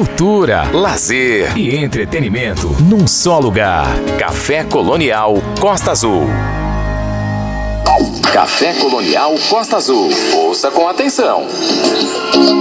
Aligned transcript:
cultura, 0.00 0.62
lazer 0.72 1.58
e 1.58 1.76
entretenimento 1.76 2.68
num 2.88 3.06
só 3.06 3.38
lugar. 3.38 3.86
Café 4.18 4.64
Colonial 4.64 5.34
Costa 5.60 5.90
Azul. 5.90 6.22
Café 8.32 8.72
Colonial 8.80 9.34
Costa 9.50 9.76
Azul. 9.76 10.08
Ouça 10.36 10.70
com 10.70 10.88
atenção. 10.88 11.46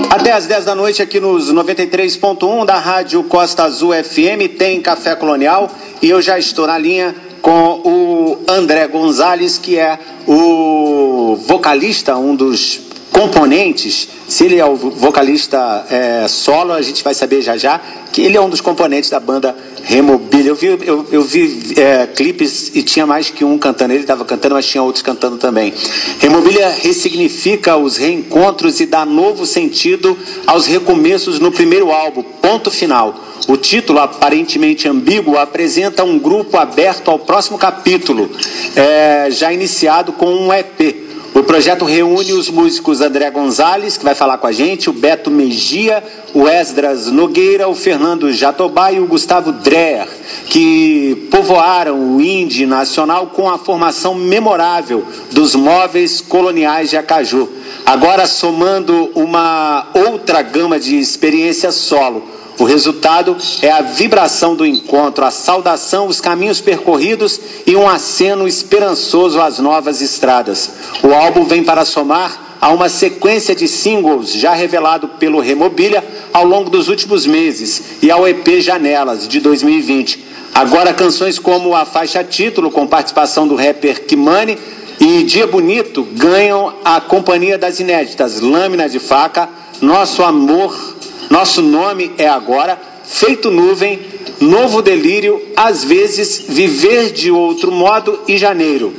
Até 0.10 0.34
às 0.34 0.48
10 0.48 0.66
da 0.66 0.76
noite 0.76 1.02
aqui 1.02 1.22
nos 1.22 1.50
93.1 1.54 2.66
da 2.66 2.78
Rádio 2.78 3.24
Costa 3.24 3.64
Azul 3.64 3.94
FM 3.94 4.58
tem 4.58 4.82
Café 4.82 5.16
Colonial 5.16 5.72
e 6.02 6.10
eu 6.10 6.22
já 6.22 6.38
estou 6.38 6.68
na 6.68 6.78
linha 6.78 7.16
com 7.42 7.82
o 7.86 8.40
André 8.50 8.86
Gonzalez, 8.90 9.58
que 9.58 9.78
é 9.78 9.98
o 10.28 11.40
vocalista, 11.48 12.18
um 12.18 12.36
dos 12.36 12.89
componentes. 13.20 14.08
Se 14.30 14.46
ele 14.46 14.60
é 14.60 14.66
o 14.66 14.78
vocalista 14.78 15.86
é, 15.90 16.26
solo, 16.30 16.72
a 16.72 16.82
gente 16.82 17.04
vai 17.04 17.14
saber 17.14 17.42
já 17.42 17.58
já 17.58 17.82
que 18.14 18.22
ele 18.22 18.38
é 18.38 18.42
um 18.42 18.50
dos 18.50 18.62
componentes 18.62 19.10
da 19.10 19.20
banda 19.20 19.54
Remobilha. 19.84 20.50
Eu 20.50 20.56
vi, 20.56 20.68
eu, 20.68 21.06
eu 21.12 21.22
vi 21.22 21.74
é, 21.76 22.08
clipes 22.08 22.72
e 22.74 22.82
tinha 22.82 23.06
mais 23.06 23.30
que 23.30 23.44
um 23.44 23.58
cantando. 23.58 23.92
Ele 23.92 24.02
estava 24.02 24.24
cantando, 24.24 24.56
mas 24.56 24.66
tinha 24.66 24.82
outros 24.82 25.02
cantando 25.02 25.36
também. 25.36 25.74
Remobilha 26.20 26.70
ressignifica 26.70 27.76
os 27.76 27.98
reencontros 27.98 28.80
e 28.80 28.86
dá 28.86 29.06
novo 29.06 29.46
sentido 29.46 30.18
aos 30.48 30.66
recomeços 30.66 31.42
no 31.42 31.52
primeiro 31.52 31.92
álbum, 31.92 32.24
Ponto 32.24 32.72
Final. 32.72 33.26
O 33.50 33.58
título, 33.58 34.00
aparentemente 34.00 34.88
ambíguo, 34.88 35.38
apresenta 35.38 36.06
um 36.06 36.18
grupo 36.18 36.56
aberto 36.58 37.12
ao 37.12 37.20
próximo 37.20 37.58
capítulo, 37.58 38.30
é, 38.76 39.28
já 39.30 39.52
iniciado 39.52 40.14
com 40.14 40.28
um 40.28 40.54
EP. 40.54 41.09
O 41.34 41.44
projeto 41.44 41.86
reúne 41.86 42.34
os 42.34 42.50
músicos 42.50 43.02
André 43.02 43.30
Gonzalez, 43.30 43.98
que 43.98 44.04
vai 44.04 44.16
falar 44.16 44.40
com 44.40 44.48
a 44.48 44.52
gente, 44.52 44.90
o 44.90 44.94
Beto 44.94 45.30
Megia, 45.30 46.04
o 46.34 46.48
Esdras 46.48 47.08
Nogueira, 47.08 47.70
o 47.70 47.76
Fernando 47.76 48.32
Jatobá 48.34 48.92
e 48.92 49.00
o 49.00 49.06
Gustavo 49.06 49.52
Dreher, 49.52 50.08
que 50.48 51.28
povoaram 51.30 52.16
o 52.16 52.22
Indie 52.22 52.66
Nacional 52.66 53.28
com 53.28 53.50
a 53.50 53.60
formação 53.60 54.16
memorável 54.16 55.06
dos 55.32 55.54
móveis 55.54 56.20
coloniais 56.20 56.90
de 56.90 56.98
Acaju. 56.98 57.48
Agora 57.86 58.26
somando 58.26 59.12
uma 59.14 59.88
outra 59.94 60.42
gama 60.42 60.80
de 60.80 60.98
experiências 60.98 61.76
solo 61.76 62.39
o 62.60 62.66
resultado 62.66 63.38
é 63.62 63.72
a 63.72 63.82
vibração 63.82 64.54
do 64.54 64.66
encontro, 64.66 65.24
a 65.24 65.32
saudação, 65.32 66.08
os 66.08 66.20
caminhos 66.20 66.60
percorridos 66.60 67.40
e 67.66 67.74
um 67.74 67.88
aceno 67.88 68.46
esperançoso 68.46 69.40
às 69.40 69.60
novas 69.60 70.02
estradas. 70.02 70.70
O 71.02 71.14
álbum 71.14 71.46
vem 71.46 71.64
para 71.64 71.86
somar 71.86 72.58
a 72.60 72.70
uma 72.72 72.90
sequência 72.90 73.56
de 73.56 73.66
singles 73.66 74.34
já 74.34 74.54
revelado 74.54 75.08
pelo 75.08 75.40
Remobilha 75.40 76.04
ao 76.34 76.44
longo 76.44 76.70
dos 76.70 76.90
últimos 76.90 77.26
meses 77.26 77.82
e 78.02 78.12
ao 78.12 78.28
EP 78.28 78.60
Janelas 78.60 79.26
de 79.26 79.40
2020. 79.40 80.26
Agora 80.54 80.94
canções 80.94 81.40
como 81.40 81.74
a 81.74 81.86
faixa 81.86 82.22
título 82.26 82.70
com 82.70 82.86
participação 82.86 83.48
do 83.48 83.56
rapper 83.56 84.06
Kimani 84.06 84.58
e 85.00 85.24
Dia 85.24 85.48
Bonito 85.48 86.06
ganham 86.12 86.74
a 86.84 87.00
companhia 87.00 87.58
das 87.58 87.80
inéditas 87.80 88.42
Lâmina 88.42 88.90
de 88.90 89.00
Faca, 89.00 89.48
Nosso 89.82 90.22
Amor 90.22 90.99
nosso 91.30 91.62
nome 91.62 92.12
é 92.18 92.28
agora 92.28 92.80
feito 93.04 93.50
nuvem, 93.50 94.00
novo 94.40 94.82
delírio, 94.82 95.42
às 95.56 95.84
vezes 95.84 96.46
viver 96.48 97.12
de 97.12 97.32
outro 97.32 97.72
modo 97.72 98.20
e 98.28 98.38
janeiro. 98.38 98.94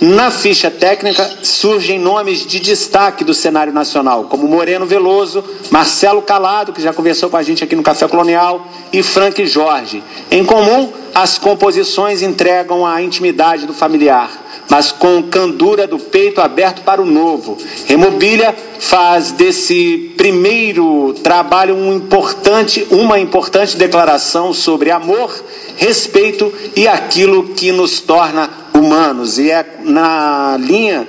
Na 0.00 0.30
ficha 0.30 0.70
técnica 0.70 1.28
surgem 1.42 1.98
nomes 1.98 2.46
de 2.46 2.60
destaque 2.60 3.24
do 3.24 3.34
cenário 3.34 3.72
nacional, 3.72 4.24
como 4.24 4.46
Moreno 4.46 4.86
Veloso, 4.86 5.42
Marcelo 5.70 6.22
Calado, 6.22 6.72
que 6.72 6.80
já 6.80 6.92
conversou 6.92 7.28
com 7.28 7.36
a 7.36 7.42
gente 7.42 7.64
aqui 7.64 7.74
no 7.74 7.82
Café 7.82 8.06
Colonial, 8.06 8.64
e 8.92 9.02
Frank 9.02 9.44
Jorge. 9.46 10.04
Em 10.30 10.44
comum, 10.44 10.92
as 11.14 11.36
composições 11.36 12.22
entregam 12.22 12.86
a 12.86 13.02
intimidade 13.02 13.66
do 13.66 13.74
familiar 13.74 14.37
mas 14.68 14.92
com 14.92 15.22
candura 15.22 15.86
do 15.86 15.98
peito 15.98 16.40
aberto 16.40 16.82
para 16.82 17.00
o 17.00 17.06
novo. 17.06 17.56
Remobilha 17.86 18.54
faz 18.78 19.32
desse 19.32 20.12
primeiro 20.16 21.14
trabalho 21.22 21.74
um 21.74 21.94
importante, 21.94 22.86
uma 22.90 23.18
importante 23.18 23.76
declaração 23.76 24.52
sobre 24.52 24.90
amor, 24.90 25.34
respeito 25.76 26.52
e 26.76 26.86
aquilo 26.86 27.48
que 27.54 27.72
nos 27.72 28.00
torna 28.00 28.50
humanos. 28.74 29.38
E 29.38 29.50
é 29.50 29.64
na 29.84 30.56
linha 30.60 31.08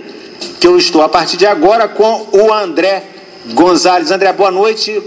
que 0.60 0.68
eu 0.68 0.78
estou 0.78 1.02
a 1.02 1.10
partir 1.10 1.38
de 1.38 1.46
agora 1.46 1.88
com 1.88 2.28
o 2.32 2.54
André 2.54 3.19
Gonzalez. 3.54 4.12
André, 4.12 4.32
boa 4.34 4.52
noite. 4.52 5.02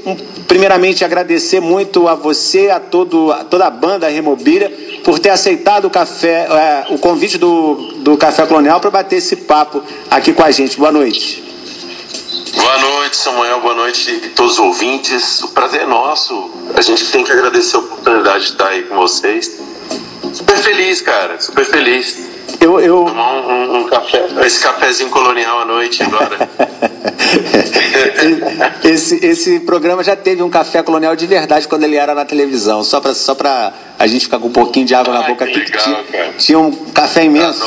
Primeiramente, 0.47 1.05
agradecer 1.05 1.61
muito 1.61 2.09
a 2.09 2.15
você, 2.15 2.71
a, 2.71 2.81
todo, 2.81 3.33
a 3.33 3.45
toda 3.45 3.67
a 3.67 3.71
banda 3.71 4.09
Remobilha, 4.09 4.71
por 5.05 5.19
ter 5.19 5.31
aceitado 5.31 5.87
o, 5.87 5.91
café, 5.91 6.47
é, 6.51 6.87
o 6.91 6.99
convite 6.99 7.39
do, 7.39 7.75
do 7.99 8.17
Café 8.17 8.47
Colonial 8.47 8.81
para 8.81 8.91
bater 8.91 9.17
esse 9.17 9.37
papo 9.37 9.83
aqui 10.11 10.33
com 10.33 10.43
a 10.43 10.51
gente. 10.51 10.77
Boa 10.77 10.93
noite. 10.93 11.43
Boa 12.55 12.79
noite, 12.79 13.17
Samuel. 13.17 13.61
Boa 13.61 13.75
noite 13.75 14.23
a 14.27 14.37
todos 14.37 14.55
os 14.55 14.59
ouvintes. 14.59 15.43
O 15.43 15.49
prazer 15.49 15.83
é 15.83 15.87
nosso. 15.87 16.51
A 16.75 16.83
gente 16.83 17.11
tem 17.11 17.25
que 17.25 17.33
agradecer 17.33 17.77
a 17.77 17.79
oportunidade 17.79 18.45
de 18.45 18.51
estar 18.53 18.69
aí 18.69 18.83
com 18.83 18.97
vocês. 18.97 19.59
Super 20.33 20.57
feliz, 20.57 21.01
cara. 21.01 21.41
Super 21.41 21.65
feliz. 21.65 22.17
Eu, 22.61 22.81
eu... 22.81 23.05
Tomar 23.05 23.33
um, 23.33 23.51
um, 23.51 23.77
um, 23.79 23.85
café, 23.85 24.27
esse 24.45 24.63
cafezinho 24.63 25.11
colonial 25.11 25.61
à 25.61 25.65
noite 25.65 26.03
agora. 26.03 26.37
esse, 28.85 29.25
esse 29.25 29.61
programa 29.61 30.03
já 30.03 30.17
teve 30.17 30.43
um 30.43 30.51
café 30.51 30.83
colonial 30.83 31.15
de 31.17 31.27
verdade 31.27 31.69
quando 31.69 31.85
ele 31.85 31.97
era 31.97 32.15
na 32.15 32.25
televisão, 32.25 32.83
só 32.83 33.01
para 33.01 33.15
só 33.15 33.35
pra 33.35 33.73
a 33.99 34.07
gente 34.07 34.25
ficar 34.25 34.39
com 34.39 34.49
um 34.49 34.53
pouquinho 34.53 34.87
de 34.87 34.95
água 34.95 35.15
Ai, 35.15 35.21
na 35.21 35.29
boca 35.29 35.45
aqui. 35.45 35.59
Legal, 35.59 35.83
tinha, 35.83 36.33
tinha, 36.39 36.59
um 36.59 36.73
café 36.93 37.25
imenso 37.25 37.65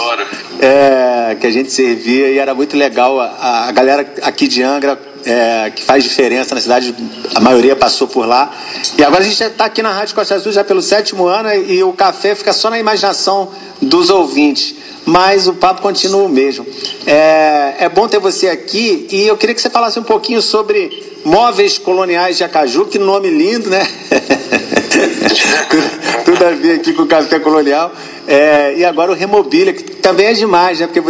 é, 0.59 1.35
que 1.39 1.47
a 1.47 1.51
gente 1.51 1.71
servia 1.71 2.29
e 2.29 2.37
era 2.37 2.53
muito 2.53 2.77
legal. 2.77 3.19
A, 3.19 3.67
a 3.67 3.71
galera 3.71 4.05
aqui 4.21 4.47
de 4.47 4.61
Angra 4.61 4.99
é, 5.25 5.72
que 5.72 5.84
faz 5.84 6.03
diferença 6.03 6.53
na 6.53 6.62
cidade, 6.62 6.94
a 7.34 7.40
maioria 7.40 7.75
passou 7.75 8.08
por 8.08 8.28
lá. 8.28 8.53
E 8.97 9.03
agora 9.03 9.22
a 9.22 9.25
gente 9.25 9.44
está 9.44 9.66
aqui 9.66 9.81
na 9.81 9.91
Rádio 9.91 10.16
Costa 10.16 10.36
Azul 10.36 10.52
já 10.52 10.63
pelo 10.63 10.81
sétimo 10.81 11.25
ano 11.25 11.53
e 11.53 11.84
o 11.84 11.94
café 11.94 12.36
fica 12.36 12.53
só 12.53 12.69
na 12.69 12.80
imaginação 12.80 13.50
dos 13.81 14.09
ouvintes. 14.09 14.75
Mas 15.06 15.47
o 15.47 15.53
papo 15.53 15.81
continua 15.81 16.24
o 16.24 16.30
mesmo. 16.30 16.66
É, 17.06 17.75
é 17.80 17.90
bom 17.90 18.08
ter 18.08 18.19
você 18.19 18.50
aqui 18.50 19.08
e 19.12 19.28
eu 19.28 19.38
queria 19.38 19.53
que 19.53 19.62
você 19.62 19.69
falasse 19.69 20.00
um 20.00 20.03
pouquinho 20.03 20.41
sobre 20.41 21.19
móveis 21.24 21.78
coloniais 21.78 22.38
de 22.38 22.44
Acaju, 22.44 22.86
que 22.86 22.97
nome 22.97 23.30
lindo, 23.30 23.69
né? 23.69 23.86
tudo 26.25 26.46
a 26.46 26.52
ver 26.52 26.80
aqui 26.80 26.94
com 26.94 27.03
o 27.03 27.07
café 27.07 27.40
colonial. 27.40 27.92
É, 28.28 28.75
e 28.78 28.86
agora 28.86 29.12
o 29.12 29.16
Remobília, 29.16 29.74
que 29.74 29.84
também 29.84 30.28
é 30.28 30.34
demais, 30.34 30.80
né? 30.80 30.88
Porque 30.88 31.02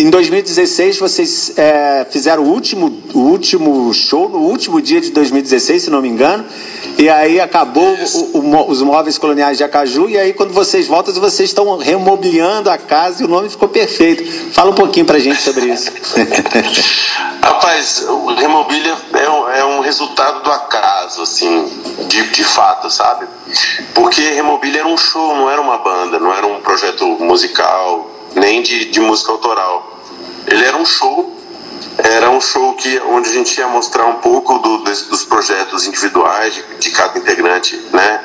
em 0.00 0.10
2016 0.10 0.98
vocês 0.98 1.52
é, 1.56 2.06
fizeram 2.10 2.42
o 2.42 2.48
último, 2.48 3.02
o 3.12 3.20
último 3.20 3.92
show, 3.92 4.28
no 4.28 4.38
último 4.38 4.80
dia 4.80 5.00
de 5.00 5.10
2016, 5.10 5.84
se 5.84 5.90
não 5.90 6.02
me 6.02 6.08
engano. 6.08 6.44
E 6.96 7.08
aí 7.08 7.40
acabou 7.40 7.96
o, 8.32 8.38
o, 8.38 8.70
os 8.70 8.82
móveis 8.82 9.18
coloniais 9.18 9.58
de 9.58 9.64
Acaju. 9.64 10.08
E 10.08 10.18
aí, 10.18 10.32
quando 10.32 10.52
vocês 10.52 10.86
voltam, 10.86 11.12
vocês 11.14 11.50
estão 11.50 11.76
remobiliando 11.78 12.70
a 12.70 12.78
casa 12.78 13.22
e 13.22 13.26
o 13.26 13.28
nome 13.28 13.48
ficou 13.48 13.68
perfeito. 13.68 14.24
Fala 14.52 14.70
um 14.70 14.74
pouquinho 14.74 15.06
pra 15.06 15.18
gente 15.18 15.40
sobre 15.40 15.66
isso. 15.66 15.90
Rapaz, 17.42 18.06
o 18.08 18.34
Remobília 18.34 18.96
é 19.12 19.30
um, 19.30 19.48
é 19.50 19.64
um 19.64 19.80
resultado 19.80 20.42
do 20.42 20.50
acaso, 20.50 21.22
assim, 21.22 21.70
de, 22.08 22.22
de 22.30 22.44
fato, 22.44 22.88
sabe? 22.88 23.26
Porque 23.92 24.22
Remobília 24.22 24.80
era 24.80 24.88
um 24.88 24.96
show, 24.96 25.36
não 25.36 25.50
era 25.50 25.60
uma 25.60 25.78
banda, 25.78 26.18
não 26.18 26.32
era 26.32 26.46
um 26.46 26.60
projeto 26.64 27.06
musical, 27.20 28.10
nem 28.34 28.62
de, 28.62 28.86
de 28.86 29.00
música 29.00 29.30
autoral. 29.30 30.00
Ele 30.46 30.64
era 30.64 30.76
um 30.76 30.84
show 30.84 31.34
era 31.98 32.28
um 32.28 32.40
show 32.40 32.74
que, 32.74 33.00
onde 33.00 33.30
a 33.30 33.32
gente 33.32 33.56
ia 33.58 33.68
mostrar 33.68 34.06
um 34.06 34.16
pouco 34.16 34.58
do, 34.58 34.78
dos 34.78 35.24
projetos 35.24 35.86
individuais 35.86 36.54
de, 36.54 36.62
de, 36.80 36.90
cada 36.90 37.18
integrante, 37.18 37.76
né? 37.92 38.20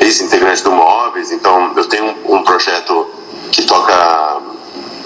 Ex-integrante 0.00 0.62
do 0.62 0.70
Móveis. 0.70 1.32
Então, 1.32 1.72
eu 1.76 1.84
tenho 1.88 2.04
um, 2.04 2.36
um 2.36 2.44
projeto 2.44 3.10
que 3.50 3.62
toca, 3.62 4.40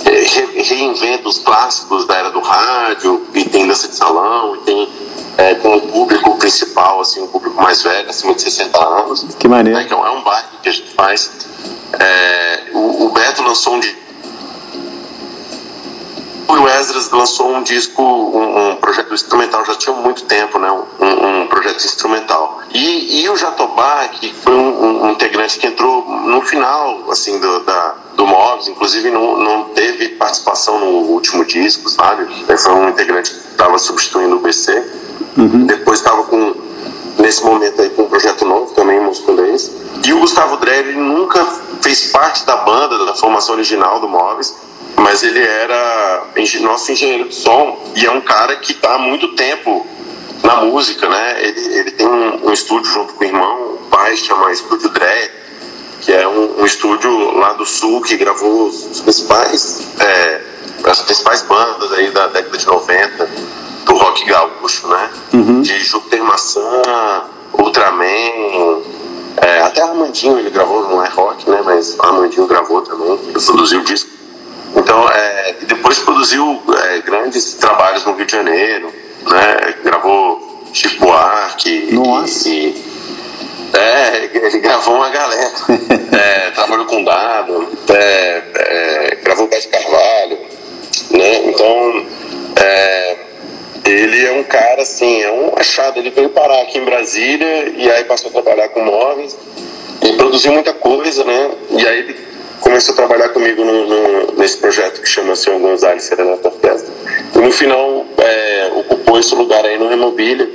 é, 0.04 0.10
re, 0.10 0.62
reinventa 0.62 1.28
os 1.28 1.38
clássicos 1.38 2.06
da 2.06 2.16
era 2.16 2.30
do 2.30 2.40
rádio, 2.40 3.26
e 3.32 3.44
tem 3.44 3.66
dança 3.66 3.88
de 3.88 3.96
salão, 3.96 4.56
e 4.56 4.58
tem 4.58 4.92
é, 5.38 5.54
com 5.54 5.76
o 5.76 5.80
público 5.80 6.36
principal, 6.36 7.00
assim, 7.00 7.22
um 7.22 7.28
público 7.28 7.56
mais 7.62 7.82
velho, 7.82 8.10
acima 8.10 8.34
de 8.34 8.42
60 8.42 8.78
anos. 8.78 9.26
Que 9.38 9.48
maneiro. 9.48 9.78
Né? 9.78 9.86
Que 9.86 9.94
é 9.94 9.96
um 9.96 10.22
bairro 10.22 10.48
que 10.62 10.68
a 10.68 10.72
gente 10.72 10.90
faz. 10.90 11.30
É, 11.98 12.62
o, 12.72 13.06
o 13.06 13.12
Beto 13.12 13.42
lançou 13.42 13.76
um 13.76 13.80
o 16.62 16.68
Esdras 16.68 17.10
lançou 17.10 17.54
um 17.54 17.62
disco, 17.62 18.02
um, 18.02 18.70
um, 18.72 18.76
projeto 18.76 19.12
instrumental, 19.14 19.64
já 19.64 19.74
tinha 19.74 19.96
muito 19.96 20.24
tempo, 20.24 20.58
né? 20.58 20.70
Um, 20.70 21.42
um 21.42 21.46
projeto 21.46 21.84
instrumental. 21.84 22.60
E, 22.72 23.22
e 23.22 23.28
o 23.28 23.36
Jatobá, 23.36 24.08
que 24.08 24.32
foi 24.32 24.54
um, 24.54 25.10
integrante 25.10 25.58
que 25.58 25.66
entrou 25.66 26.04
no 26.04 26.42
final, 26.42 27.10
assim, 27.10 27.38
do, 27.38 27.60
da, 27.60 27.94
do 28.16 28.26
Mobs, 28.26 28.68
inclusive 28.68 29.10
não, 29.10 29.38
não 29.38 29.64
teve 29.70 30.10
participação 30.10 30.78
no 30.78 30.86
último 31.12 31.44
disco, 31.44 31.88
sabe? 31.88 32.26
Foi 32.58 32.72
um 32.72 32.88
integrante 32.88 33.30
que 33.30 33.36
estava 33.36 33.78
substituindo 33.78 34.36
o 34.36 34.40
BC. 34.40 34.72
Uhum. 35.36 35.66
Depois 35.66 35.98
estava 35.98 36.22
com 36.24 36.54
nesse 37.18 37.44
momento 37.44 37.80
aí 37.80 37.90
com 37.90 38.02
um 38.02 38.08
projeto 38.08 38.44
novo 38.44 38.72
também, 38.74 39.00
musculês. 39.00 39.70
E 40.04 40.12
o 40.12 40.20
Gustavo 40.20 40.56
Drelli 40.56 40.94
nunca 40.94 41.44
fez 41.80 42.10
parte 42.10 42.44
da 42.44 42.56
banda, 42.56 43.04
da 43.04 43.14
formação 43.14 43.54
original 43.54 44.00
do 44.00 44.08
Móveis, 44.08 44.54
mas 44.96 45.22
ele 45.22 45.40
era 45.40 46.24
nosso 46.60 46.92
engenheiro 46.92 47.28
de 47.28 47.34
som 47.34 47.78
e 47.94 48.06
é 48.06 48.10
um 48.10 48.20
cara 48.20 48.56
que 48.56 48.72
está 48.72 48.94
há 48.94 48.98
muito 48.98 49.28
tempo 49.34 49.86
na 50.42 50.56
música, 50.56 51.08
né? 51.08 51.44
Ele, 51.44 51.60
ele 51.78 51.90
tem 51.92 52.06
um, 52.06 52.48
um, 52.48 52.52
estúdio 52.52 52.90
junto 52.90 53.14
com 53.14 53.24
o 53.24 53.26
irmão, 53.26 53.74
o 53.74 53.86
pai 53.90 54.16
chama 54.16 54.50
Estúdio 54.50 54.88
Drelli, 54.88 55.30
que 56.00 56.12
é 56.12 56.26
um, 56.26 56.60
um, 56.60 56.64
estúdio 56.64 57.38
lá 57.38 57.52
do 57.52 57.64
sul 57.64 58.00
que 58.02 58.16
gravou 58.16 58.66
os 58.66 59.00
principais, 59.00 59.86
é, 60.00 60.40
as 60.84 61.00
principais 61.02 61.42
bandas 61.42 61.92
aí 61.92 62.10
da 62.10 62.26
década 62.28 62.58
de 62.58 62.66
90 62.66 63.30
do 63.84 63.94
rock 63.96 64.24
gaúcho, 64.24 64.88
né? 64.88 65.10
Uhum. 65.32 65.62
De 65.62 65.78
Júpiter 65.80 66.22
Maçã, 66.22 66.82
Ultraman, 67.52 68.82
é, 69.36 69.60
até 69.60 69.82
Armandinho 69.82 70.38
ele 70.38 70.50
gravou, 70.50 70.88
não 70.88 71.04
é 71.04 71.08
rock, 71.08 71.48
né? 71.48 71.60
Mas 71.64 71.98
Armandinho 71.98 72.46
gravou 72.46 72.82
também, 72.82 73.16
produziu 73.32 73.80
o 73.80 73.84
disco. 73.84 74.10
Então, 74.74 75.08
é, 75.08 75.56
e 75.60 75.64
depois 75.66 75.98
produziu 75.98 76.62
é, 76.84 77.00
grandes 77.00 77.54
trabalhos 77.54 78.04
no 78.04 78.14
Rio 78.14 78.26
de 78.26 78.32
Janeiro, 78.32 78.92
né? 79.28 79.74
Gravou 79.84 80.64
Chico 80.72 81.04
Buarque. 81.04 81.92
Nossa. 81.92 82.48
E, 82.48 82.92
é, 83.72 84.30
ele 84.32 84.58
gravou 84.58 84.96
uma 84.96 85.08
galera. 85.08 85.52
é, 86.12 86.50
trabalhou 86.50 86.86
com 86.86 87.04
Dado, 87.04 87.68
é, 87.88 88.42
é, 88.54 89.18
gravou 89.22 89.48
Bete 89.48 89.68
Carvalho, 89.68 90.38
né? 91.10 91.46
Então, 91.46 92.06
é, 92.56 92.91
ele 93.92 94.26
é 94.26 94.32
um 94.32 94.44
cara 94.44 94.82
assim, 94.82 95.22
é 95.22 95.30
um 95.30 95.52
achado. 95.56 95.98
Ele 95.98 96.10
veio 96.10 96.30
parar 96.30 96.62
aqui 96.62 96.78
em 96.78 96.84
Brasília 96.84 97.72
e 97.76 97.90
aí 97.90 98.04
passou 98.04 98.30
a 98.30 98.32
trabalhar 98.32 98.68
com 98.70 98.80
móveis 98.84 99.36
e 100.02 100.12
produziu 100.14 100.52
muita 100.52 100.72
coisa, 100.72 101.24
né? 101.24 101.50
E 101.70 101.86
aí 101.86 101.98
ele 102.00 102.16
começou 102.60 102.94
a 102.94 102.96
trabalhar 102.96 103.28
comigo 103.30 103.64
no, 103.64 103.86
no, 103.86 104.32
nesse 104.32 104.56
projeto 104.56 105.00
que 105.00 105.08
chama 105.08 105.36
Senhor 105.36 105.58
Gonzalez 105.58 106.04
Serenata 106.04 106.48
Orquestra. 106.48 106.92
E 107.34 107.38
no 107.38 107.52
final 107.52 108.06
é, 108.18 108.70
ocupou 108.76 109.18
esse 109.18 109.34
lugar 109.34 109.64
aí 109.64 109.78
no 109.78 109.88
Remobília. 109.88 110.48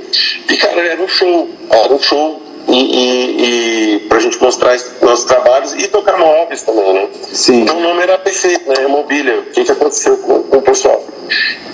E 0.50 0.56
cara, 0.56 0.80
era 0.80 1.00
um 1.00 1.08
show, 1.08 1.48
era 1.70 1.92
um 1.92 1.98
show 1.98 2.42
e, 2.68 2.74
e, 2.76 3.94
e 3.94 3.98
pra 4.00 4.18
gente 4.18 4.40
mostrar 4.42 4.76
nossos 5.00 5.24
trabalhos 5.24 5.72
e 5.74 5.88
tocar 5.88 6.18
móveis 6.18 6.62
também, 6.62 6.92
né? 6.92 7.08
Sim. 7.32 7.62
Então 7.62 7.78
o 7.78 7.80
nome 7.80 8.02
era 8.02 8.18
perfeito, 8.18 8.68
né? 8.68 8.74
Remobília. 8.78 9.40
O 9.40 9.42
que, 9.44 9.64
que 9.64 9.72
aconteceu 9.72 10.16
com, 10.18 10.42
com 10.42 10.56
o 10.58 10.62
pessoal? 10.62 11.02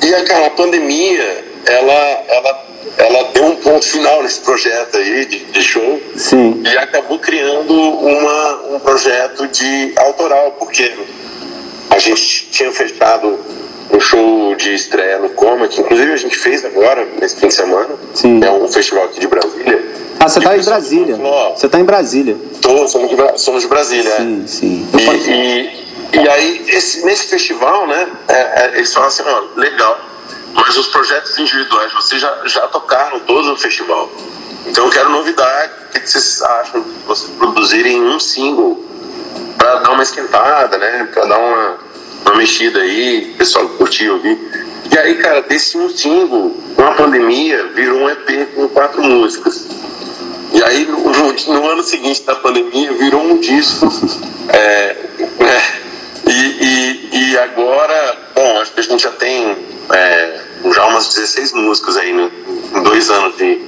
E 0.02 0.14
a, 0.14 0.46
a 0.46 0.50
pandemia, 0.50 1.44
ela, 1.66 2.24
ela, 2.28 2.64
ela 2.98 3.22
deu 3.32 3.44
um 3.44 3.56
ponto 3.56 3.84
final 3.84 4.22
nesse 4.22 4.40
projeto 4.40 4.96
aí 4.96 5.26
de, 5.26 5.38
de 5.44 5.62
show. 5.62 6.00
Sim. 6.16 6.62
E 6.64 6.78
acabou 6.78 7.18
criando 7.18 7.72
uma, 7.72 8.74
um 8.74 8.80
projeto 8.80 9.46
de 9.48 9.92
autoral, 9.96 10.52
porque 10.58 10.92
a 11.90 11.98
gente 11.98 12.48
tinha 12.50 12.70
fechado 12.72 13.38
um 13.92 14.00
show 14.00 14.54
de 14.56 14.74
estreia 14.74 15.18
no 15.18 15.30
Coma, 15.30 15.68
que 15.68 15.80
inclusive 15.80 16.12
a 16.12 16.16
gente 16.16 16.36
fez 16.36 16.64
agora, 16.64 17.06
nesse 17.20 17.36
fim 17.36 17.48
de 17.48 17.54
semana. 17.54 17.94
Sim. 18.14 18.40
É 18.42 18.50
um 18.50 18.68
festival 18.68 19.04
aqui 19.04 19.20
de 19.20 19.28
Brasília. 19.28 19.84
Ah, 20.18 20.28
você 20.28 20.38
está 20.38 20.56
em 20.56 20.62
Brasília. 20.62 21.16
Você 21.54 21.66
está 21.66 21.80
em 21.80 21.84
Brasília. 21.84 22.36
Tô, 22.60 22.88
somos 22.88 23.10
de, 23.10 23.38
somos 23.38 23.62
de 23.62 23.68
Brasília, 23.68 24.16
sim, 24.16 24.42
é. 24.42 24.46
Sim, 24.46 24.88
e, 24.98 26.16
e, 26.16 26.22
e, 26.22 26.28
aí, 26.28 26.64
esse, 26.68 27.04
nesse 27.04 27.26
festival, 27.26 27.86
né, 27.86 28.08
é, 28.28 28.34
é, 28.34 28.72
eles 28.76 28.92
falam 28.92 29.08
assim, 29.08 29.22
ó, 29.26 29.42
legal, 29.60 30.00
mas 30.54 30.76
os 30.76 30.86
projetos 30.88 31.38
individuais, 31.38 31.92
vocês 31.92 32.20
já, 32.20 32.40
já 32.46 32.66
tocaram 32.68 33.20
todos 33.20 33.46
no 33.46 33.56
festival. 33.56 34.10
Então 34.66 34.86
eu 34.86 34.90
quero 34.90 35.10
novidade. 35.10 35.72
O 35.88 36.00
que 36.00 36.08
vocês 36.08 36.42
acham 36.42 36.80
de 36.80 36.90
vocês 37.06 37.30
produzirem 37.36 38.02
um 38.02 38.18
single 38.18 38.84
para 39.58 39.80
dar 39.80 39.90
uma 39.90 40.02
esquentada, 40.02 40.78
né? 40.78 41.08
Para 41.12 41.26
dar 41.26 41.38
uma, 41.38 41.78
uma 42.24 42.34
mexida 42.36 42.80
aí, 42.80 43.32
o 43.34 43.38
pessoal 43.38 43.68
curtir, 43.70 44.08
ouvir. 44.08 44.38
E 44.90 44.98
aí, 44.98 45.16
cara, 45.16 45.42
desse 45.42 45.76
um 45.76 45.88
single, 45.88 46.56
com 46.76 46.84
a 46.84 46.92
pandemia, 46.92 47.64
virou 47.74 48.00
um 48.00 48.10
EP 48.10 48.54
com 48.54 48.68
quatro 48.68 49.02
músicas. 49.02 49.66
E 50.52 50.62
aí, 50.62 50.84
no, 50.86 50.98
no, 50.98 51.32
no 51.32 51.68
ano 51.68 51.82
seguinte 51.82 52.22
da 52.22 52.36
pandemia, 52.36 52.92
virou 52.92 53.22
um 53.22 53.38
disco. 53.38 53.88
é, 54.48 54.96
é, 55.40 55.84
e, 56.26 56.32
e, 56.32 57.30
e, 57.32 57.38
agora, 57.38 58.18
bom, 58.34 58.60
acho 58.60 58.72
que 58.72 58.80
a 58.80 58.82
gente 58.82 59.02
já 59.02 59.10
tem 59.10 59.56
é, 59.92 60.43
já 60.72 60.86
umas 60.86 61.08
16 61.08 61.52
músicas 61.52 61.96
aí, 61.96 62.12
né? 62.12 62.30
Em 62.74 62.82
dois 62.82 63.10
anos 63.10 63.36
de, 63.36 63.60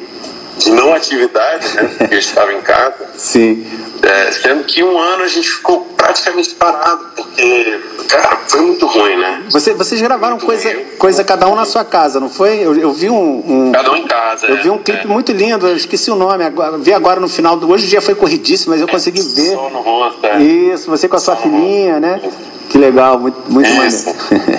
de 0.58 0.70
não 0.70 0.94
atividade, 0.94 1.74
né? 1.74 1.82
Porque 1.98 2.14
gente 2.14 2.28
estava 2.28 2.52
em 2.52 2.60
casa. 2.60 3.06
Sim. 3.16 3.66
É, 4.02 4.30
sendo 4.30 4.64
que 4.64 4.84
um 4.84 4.98
ano 4.98 5.24
a 5.24 5.26
gente 5.26 5.48
ficou 5.48 5.80
praticamente 5.96 6.54
parado, 6.54 7.06
porque, 7.16 7.80
cara, 8.08 8.40
foi 8.46 8.60
muito 8.60 8.86
ruim, 8.86 9.16
né? 9.16 9.42
Você, 9.50 9.74
vocês 9.74 10.00
gravaram 10.00 10.38
coisa, 10.38 10.72
coisa 10.98 11.24
cada 11.24 11.48
um 11.48 11.56
na 11.56 11.64
sua 11.64 11.84
casa, 11.84 12.20
não 12.20 12.28
foi? 12.28 12.58
Eu, 12.58 12.76
eu 12.78 12.92
vi 12.92 13.10
um, 13.10 13.42
um, 13.68 13.72
Cada 13.72 13.90
um 13.90 13.96
em 13.96 14.06
casa. 14.06 14.46
Eu 14.46 14.62
vi 14.62 14.70
um 14.70 14.78
clipe 14.78 15.04
é. 15.04 15.06
muito 15.06 15.32
lindo, 15.32 15.66
eu 15.66 15.76
esqueci 15.76 16.10
o 16.10 16.14
nome, 16.14 16.44
agora, 16.44 16.78
vi 16.78 16.92
agora 16.92 17.18
no 17.18 17.28
final. 17.28 17.56
Do, 17.56 17.68
hoje 17.68 17.86
o 17.86 17.88
dia 17.88 18.00
foi 18.00 18.14
corridíssimo, 18.14 18.72
mas 18.72 18.80
eu 18.80 18.86
consegui 18.86 19.22
ver. 19.22 19.54
Sol 19.54 19.70
no 19.70 19.80
rosto, 19.80 20.24
é. 20.24 20.40
Isso, 20.42 20.88
você 20.88 21.08
com 21.08 21.16
a 21.16 21.20
sua 21.20 21.36
filhinha, 21.36 21.98
né? 21.98 22.20
Que 22.68 22.78
legal, 22.78 23.18
muito, 23.18 23.38
muito 23.50 23.68
maneiro. 23.70 23.96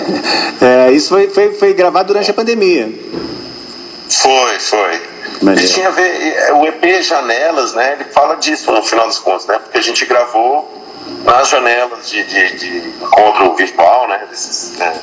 é, 0.60 0.92
isso 0.92 1.08
foi, 1.10 1.28
foi, 1.28 1.52
foi 1.52 1.74
gravado 1.74 2.08
durante 2.08 2.30
a 2.30 2.34
pandemia. 2.34 2.92
Foi, 4.08 4.58
foi. 4.58 5.00
E 5.56 5.66
tinha 5.68 5.88
a 5.88 5.90
ver, 5.90 6.34
é, 6.36 6.52
o 6.52 6.66
EP 6.66 7.02
Janelas, 7.02 7.74
né? 7.74 7.92
Ele 7.92 8.04
fala 8.10 8.36
disso 8.36 8.72
no 8.72 8.82
final 8.82 9.06
dos 9.06 9.18
contos, 9.18 9.46
né? 9.46 9.58
Porque 9.58 9.78
a 9.78 9.82
gente 9.82 10.04
gravou 10.04 10.68
nas 11.24 11.48
janelas 11.48 12.08
de, 12.08 12.24
de, 12.24 12.56
de 12.56 12.88
encontro 13.02 13.54
virtual, 13.54 14.08
né? 14.08 14.26
Desses, 14.30 14.76
né? 14.78 15.00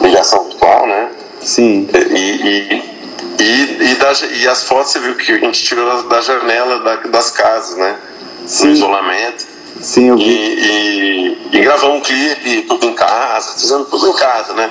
Ligação 0.00 0.44
virtual, 0.44 0.86
né? 0.86 1.10
Sim. 1.42 1.88
E, 1.92 2.16
e, 2.16 2.96
e, 3.38 3.90
e, 3.90 3.94
das, 3.96 4.22
e 4.22 4.48
as 4.48 4.62
fotos 4.62 4.92
você 4.92 5.00
viu 5.00 5.14
que 5.14 5.32
a 5.32 5.38
gente 5.38 5.62
tirou 5.62 6.02
da 6.04 6.20
janela 6.20 6.78
da, 6.80 6.96
das 6.96 7.30
casas, 7.30 7.76
né? 7.76 7.98
Sim. 8.46 8.68
No 8.68 8.72
isolamento. 8.72 9.45
Sim, 9.80 10.08
eu 10.08 10.16
vi. 10.16 10.24
E, 10.24 11.38
e, 11.52 11.58
e 11.58 11.86
um 11.86 12.00
clipe, 12.00 12.62
tudo 12.62 12.86
em 12.86 12.94
casa, 12.94 13.52
fazendo 13.52 13.84
tudo 13.86 14.08
em 14.08 14.14
casa, 14.14 14.52
né? 14.54 14.70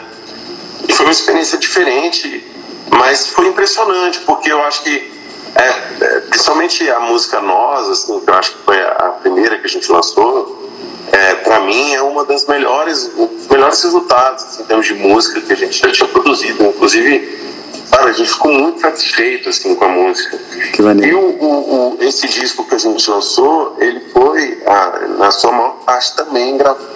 E 0.87 0.93
foi 0.93 1.05
uma 1.05 1.11
experiência 1.11 1.57
diferente 1.57 2.55
mas 2.89 3.27
foi 3.27 3.47
impressionante, 3.47 4.19
porque 4.21 4.51
eu 4.51 4.61
acho 4.63 4.83
que, 4.83 5.11
é, 5.55 6.05
é, 6.05 6.19
principalmente 6.21 6.89
a 6.89 6.99
música 6.99 7.41
Nós, 7.41 7.89
assim, 7.89 8.19
que 8.19 8.29
eu 8.29 8.33
acho 8.33 8.53
que 8.53 8.63
foi 8.63 8.81
a 8.81 9.15
primeira 9.21 9.57
que 9.57 9.65
a 9.65 9.69
gente 9.69 9.91
lançou, 9.91 10.69
é, 11.11 11.35
para 11.35 11.61
mim 11.61 11.93
é 11.93 12.01
uma 12.01 12.25
das 12.25 12.45
melhores, 12.45 13.11
melhores 13.49 13.81
resultados 13.83 14.43
assim, 14.43 14.63
em 14.63 14.65
termos 14.65 14.85
de 14.85 14.93
música 14.95 15.39
que 15.41 15.53
a 15.53 15.55
gente 15.55 15.77
já 15.77 15.91
tinha 15.91 16.07
produzido. 16.09 16.63
Inclusive, 16.63 17.54
sabe, 17.95 18.09
a 18.09 18.13
gente 18.13 18.29
ficou 18.29 18.51
muito 18.51 18.81
satisfeito 18.81 19.49
assim, 19.49 19.75
com 19.75 19.85
a 19.85 19.89
música. 19.89 20.37
Que 20.73 20.81
maneiro. 20.81 21.11
E 21.11 21.13
o, 21.15 21.43
o, 21.43 21.97
o, 21.97 22.03
esse 22.03 22.27
disco 22.27 22.65
que 22.67 22.75
a 22.75 22.77
gente 22.77 23.09
lançou, 23.09 23.75
ele 23.79 24.01
foi, 24.11 24.61
a, 24.65 25.07
na 25.17 25.31
sua 25.31 25.51
maior 25.51 25.75
parte 25.85 26.15
também 26.15 26.57
gravado 26.57 26.95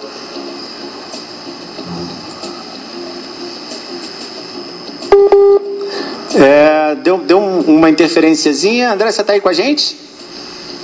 É, 6.32 6.94
deu 6.94 7.18
deu 7.18 7.38
uma 7.38 7.90
interferenciazinha. 7.90 8.92
André, 8.92 9.10
você 9.10 9.20
está 9.20 9.32
aí 9.32 9.40
com 9.40 9.48
a 9.48 9.52
gente? 9.52 9.98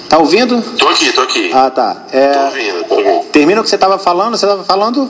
Tá 0.08 0.18
ouvindo? 0.18 0.60
Tô 0.76 0.88
aqui, 0.88 1.12
tô 1.12 1.20
aqui. 1.22 1.50
Ah, 1.54 1.70
tá. 1.70 2.04
É, 2.12 2.32
tô 2.32 2.40
ouvindo, 2.40 2.84
tô 2.84 2.94
ouvindo. 2.96 3.24
Termina 3.30 3.60
o 3.60 3.64
que 3.64 3.70
você 3.70 3.76
estava 3.76 3.96
falando? 3.96 4.36
Você 4.36 4.44
estava 4.44 4.64
falando? 4.64 5.08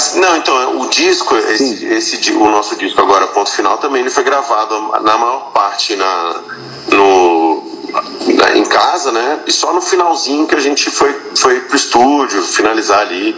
Mas, 0.00 0.14
não, 0.14 0.34
então, 0.38 0.80
o 0.80 0.88
disco, 0.88 1.36
esse, 1.36 1.84
esse, 1.84 2.32
o 2.32 2.50
nosso 2.50 2.74
disco 2.76 2.98
agora, 3.02 3.26
ponto 3.26 3.50
final, 3.50 3.76
também 3.76 4.00
ele 4.00 4.08
foi 4.08 4.24
gravado 4.24 4.74
na 5.02 5.18
maior 5.18 5.50
parte 5.52 5.94
na, 5.94 6.40
no, 6.90 7.62
na, 8.34 8.56
em 8.56 8.64
casa, 8.64 9.12
né? 9.12 9.40
E 9.46 9.52
só 9.52 9.74
no 9.74 9.82
finalzinho 9.82 10.46
que 10.46 10.54
a 10.54 10.60
gente 10.60 10.90
foi, 10.90 11.14
foi 11.34 11.60
pro 11.60 11.76
estúdio 11.76 12.42
finalizar 12.42 13.00
ali. 13.00 13.36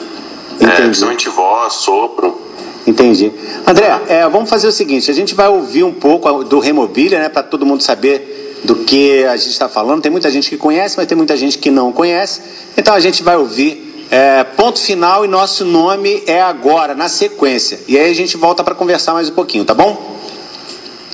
É, 0.60 0.82
principalmente 0.82 1.28
voz, 1.28 1.72
sopro. 1.72 2.40
Entendi. 2.86 3.32
André, 3.66 4.00
é, 4.06 4.28
vamos 4.28 4.48
fazer 4.48 4.68
o 4.68 4.72
seguinte: 4.72 5.10
a 5.10 5.14
gente 5.14 5.34
vai 5.34 5.48
ouvir 5.48 5.82
um 5.82 5.92
pouco 5.92 6.44
do 6.44 6.60
Remobilia, 6.60 7.18
né, 7.18 7.28
para 7.28 7.42
todo 7.42 7.66
mundo 7.66 7.82
saber 7.82 8.60
do 8.62 8.76
que 8.76 9.24
a 9.24 9.36
gente 9.36 9.50
está 9.50 9.68
falando. 9.68 10.00
Tem 10.00 10.12
muita 10.12 10.30
gente 10.30 10.48
que 10.48 10.56
conhece, 10.56 10.96
mas 10.96 11.08
tem 11.08 11.16
muita 11.16 11.36
gente 11.36 11.58
que 11.58 11.72
não 11.72 11.90
conhece. 11.90 12.40
Então 12.76 12.94
a 12.94 13.00
gente 13.00 13.20
vai 13.20 13.36
ouvir 13.36 13.91
é, 14.12 14.44
ponto 14.44 14.78
final 14.78 15.24
e 15.24 15.28
nosso 15.28 15.64
nome 15.64 16.22
é 16.26 16.42
agora, 16.42 16.94
na 16.94 17.08
sequência. 17.08 17.80
E 17.88 17.98
aí 17.98 18.10
a 18.10 18.14
gente 18.14 18.36
volta 18.36 18.62
para 18.62 18.74
conversar 18.74 19.14
mais 19.14 19.30
um 19.30 19.34
pouquinho, 19.34 19.64
tá 19.64 19.72
bom? 19.72 20.18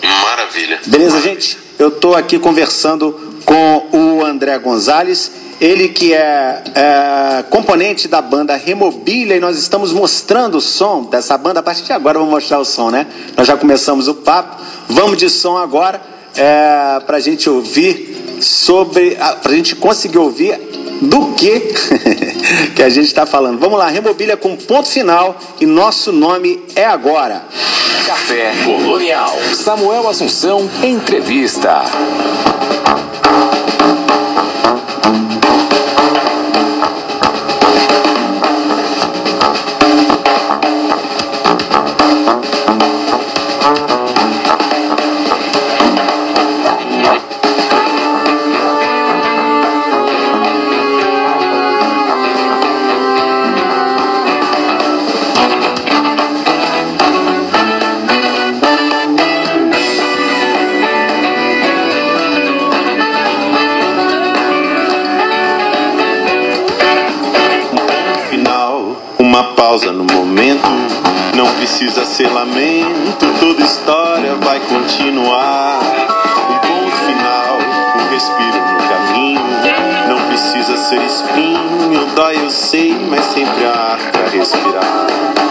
Maravilha. 0.02 0.80
Beleza, 0.84 1.10
Maravilha. 1.12 1.34
gente? 1.40 1.58
Eu 1.78 1.88
estou 1.88 2.16
aqui 2.16 2.40
conversando 2.40 3.38
com 3.44 3.86
o 3.92 4.24
André 4.24 4.58
Gonzalez 4.58 5.30
ele 5.60 5.88
que 5.88 6.12
é, 6.12 6.62
é, 6.74 7.44
componente 7.50 8.08
da 8.08 8.20
banda 8.20 8.56
Remobilia 8.56 9.36
e 9.36 9.40
nós 9.40 9.56
estamos 9.58 9.92
mostrando 9.92 10.58
o 10.58 10.60
som 10.60 11.04
dessa 11.04 11.38
banda. 11.38 11.60
A 11.60 11.62
partir 11.62 11.84
de 11.84 11.92
agora 11.92 12.18
vamos 12.18 12.32
mostrar 12.32 12.58
o 12.58 12.64
som, 12.64 12.90
né? 12.90 13.06
Nós 13.36 13.46
já 13.46 13.56
começamos 13.56 14.08
o 14.08 14.14
papo. 14.14 14.60
Vamos 14.88 15.18
de 15.18 15.30
som 15.30 15.56
agora. 15.56 16.00
é, 16.36 17.00
para 17.06 17.16
a 17.16 17.20
gente 17.20 17.48
ouvir 17.48 18.38
sobre, 18.40 19.16
para 19.16 19.50
a 19.50 19.54
gente 19.54 19.74
conseguir 19.74 20.18
ouvir 20.18 20.56
do 21.02 21.32
que 21.34 21.48
que 22.74 22.82
a 22.82 22.88
gente 22.88 23.06
está 23.06 23.26
falando. 23.26 23.58
Vamos 23.58 23.78
lá, 23.78 23.88
Remobília 23.88 24.36
com 24.36 24.56
ponto 24.56 24.88
final 24.88 25.38
e 25.60 25.66
nosso 25.66 26.12
nome 26.12 26.62
é 26.74 26.84
agora. 26.84 27.44
Café 28.06 28.52
Colonial. 28.64 29.36
Samuel 29.54 30.08
Assunção, 30.08 30.68
entrevista. 30.82 31.82
Não 71.48 71.54
precisa 71.54 72.04
ser 72.04 72.28
lamento, 72.30 73.26
toda 73.40 73.62
história 73.62 74.34
vai 74.34 74.60
continuar. 74.60 75.80
Um 76.50 76.58
ponto 76.58 76.96
final, 77.06 77.58
um 77.96 78.10
respiro 78.10 78.60
no 78.70 78.78
caminho. 78.86 79.40
Não 80.08 80.28
precisa 80.28 80.76
ser 80.76 81.02
espinho, 81.02 82.06
dói 82.14 82.36
eu 82.44 82.50
sei, 82.50 82.94
mas 83.08 83.24
sempre 83.24 83.64
há 83.64 83.96
pra 84.12 84.28
respirar. 84.28 85.47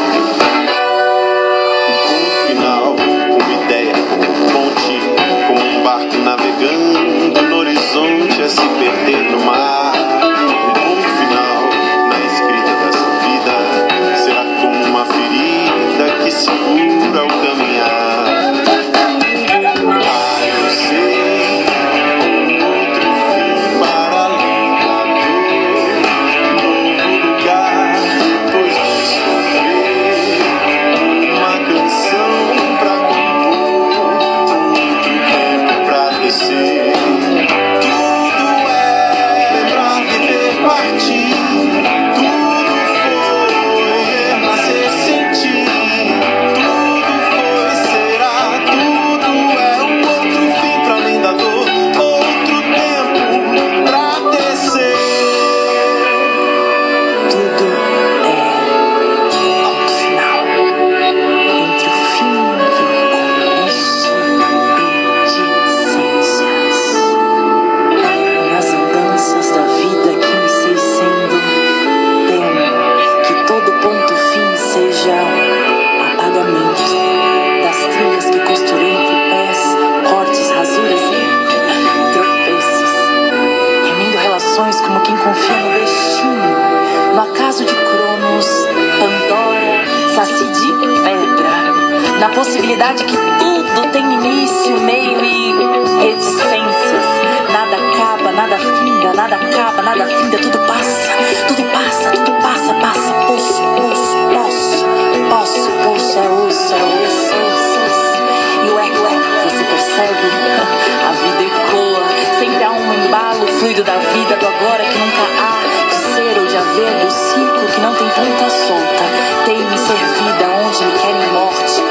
Na 92.19 92.29
possibilidade 92.29 93.03
que 93.03 93.15
tudo 93.15 93.91
tem 93.91 94.13
início, 94.13 94.79
meio 94.81 95.23
e 95.23 95.53
reticências. 96.01 97.05
Nada 97.51 97.75
acaba, 97.75 98.31
nada 98.31 98.57
finda, 98.57 99.13
nada 99.13 99.35
acaba, 99.35 99.81
nada 99.81 100.05
finda, 100.07 100.37
tudo 100.39 100.57
passa, 100.59 101.09
tudo 101.47 101.63
passa, 101.71 102.11
tudo 102.11 102.31
passa, 102.41 102.73
passa, 102.75 103.13
poço, 103.27 103.63
poço, 103.75 104.17
poço, 104.33 104.85
poço, 105.29 105.71
poço, 105.83 106.19
é 106.19 106.29
osso, 106.29 106.73
é 106.73 106.77
osso, 106.77 107.35
osso, 107.45 107.79
osso. 107.85 108.65
E 108.65 108.69
o 108.69 108.79
eco, 108.79 109.07
eco, 109.07 109.49
você 109.49 109.63
percebe? 109.63 110.27
A 111.07 111.11
vida 111.11 111.43
ecoa, 111.43 112.03
sempre 112.39 112.63
há 112.63 112.71
um 112.71 112.93
embalo 112.93 113.47
fluido 113.59 113.83
da 113.83 113.97
vida, 113.97 114.35
do 114.35 114.47
agora 114.47 114.83
que 114.83 114.97
nunca 114.97 115.21
há, 115.39 115.87
de 115.87 115.95
ser 116.15 116.39
ou 116.39 116.47
de 116.47 116.57
haver, 116.57 117.05
do 117.05 117.11
ciclo 117.11 117.67
que 117.73 117.79
não 117.79 117.93
tem 117.95 118.09
ponta 118.09 118.49
solta. 118.49 119.03
Tem-me 119.45 119.77
servida 119.77 120.47
onde 120.65 120.85
me 120.85 120.91
querem 120.99 121.31
morte. 121.31 121.86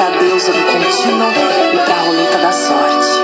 Pra 0.00 0.08
deusa 0.12 0.50
do 0.50 0.62
contínuo 0.62 1.30
e 1.74 1.78
pra 1.84 1.94
roleta 1.96 2.38
da 2.38 2.50
sorte. 2.50 3.20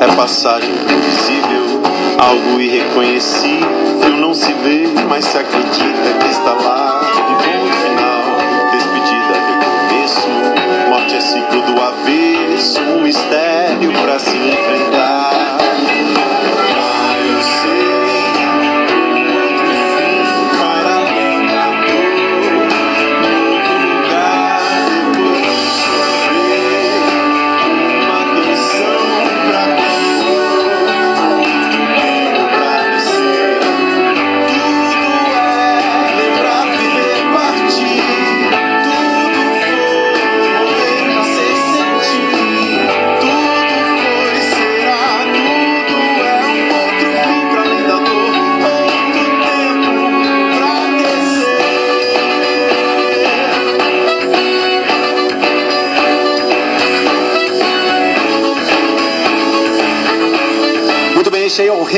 é 0.00 0.16
passagem 0.16 0.70
invisível, 0.70 1.80
algo 2.18 2.60
irreconhecível, 2.60 4.10
não 4.18 4.34
se 4.34 4.52
vê, 4.54 4.88
mas 5.08 5.24
se 5.24 5.38
acredita 5.38 6.18
que 6.20 6.26
está 6.26 6.52
lá. 6.52 7.00
Um 7.30 7.36
ponto 7.36 7.76
final, 7.76 8.22
despedida, 8.72 9.34
recomeço, 9.46 10.28
morte 10.90 11.14
é 11.14 11.20
ciclo 11.20 11.62
do 11.62 11.80
avesso, 12.56 12.80
um 12.80 13.02
mistério 13.02 13.92
pra 13.92 14.18
se 14.18 14.34
enfrentar. 14.36 15.55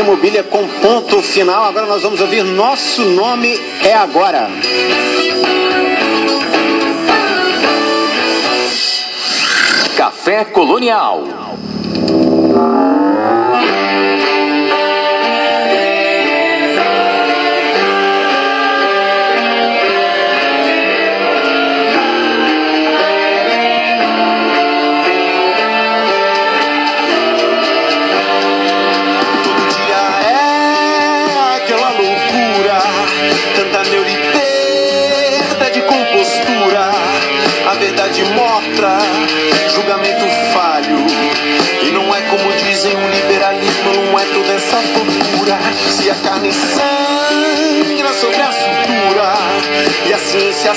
Remobília 0.08 0.42
com 0.42 0.66
ponto 0.66 1.20
final. 1.20 1.64
Agora 1.64 1.84
nós 1.84 2.02
vamos 2.02 2.18
ouvir 2.18 2.42
Nosso 2.42 3.04
Nome 3.04 3.60
é 3.84 3.92
Agora. 3.92 4.48
Café 9.98 10.46
Colonial. 10.46 11.38
E 50.64 50.68
a 50.68 50.74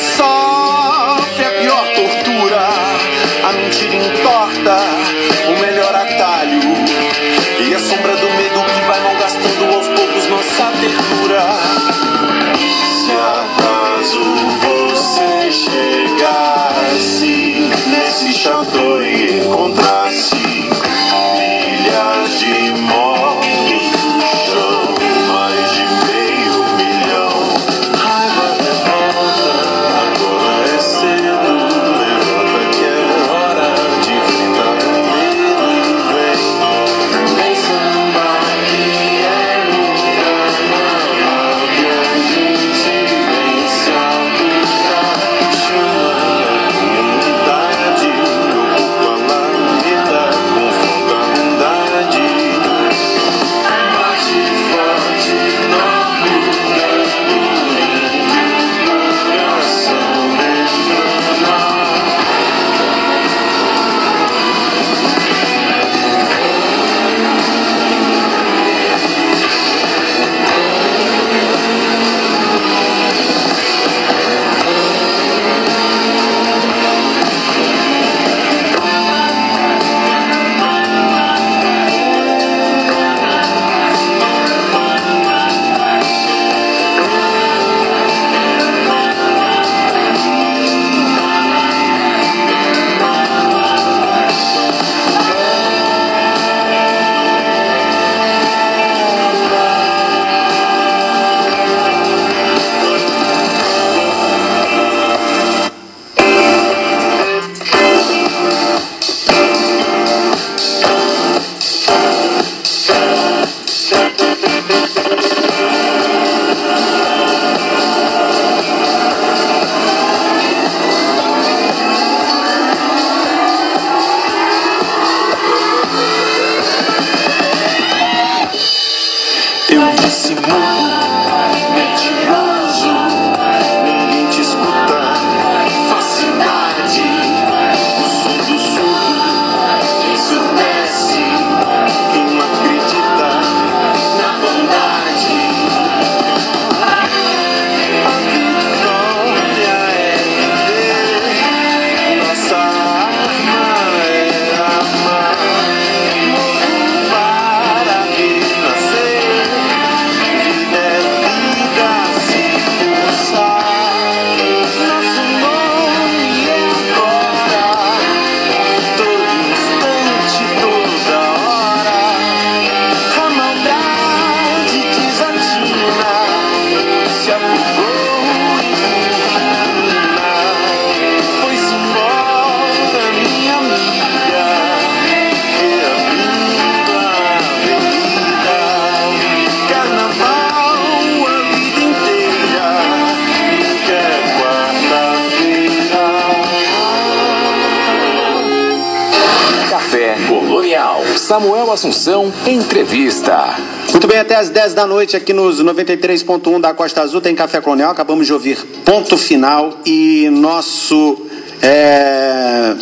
entrevista. 202.62 203.56
Muito 203.91 204.08
bem, 204.08 204.19
até 204.19 204.36
às 204.36 204.50
10 204.50 204.74
da 204.74 204.86
noite 204.88 205.15
aqui 205.15 205.34
nos 205.34 205.62
93.1 205.62 206.60
da 206.62 206.74
Costa 206.74 207.02
Azul 207.02 207.19
tem 207.21 207.36
Café 207.36 207.60
Colonial. 207.62 207.91
Acabamos 207.91 208.26
de 208.26 208.34
ouvir 208.34 208.58
ponto 208.86 209.17
final 209.17 209.80
e 209.86 210.30
nosso. 210.32 211.17
é, 211.62 212.74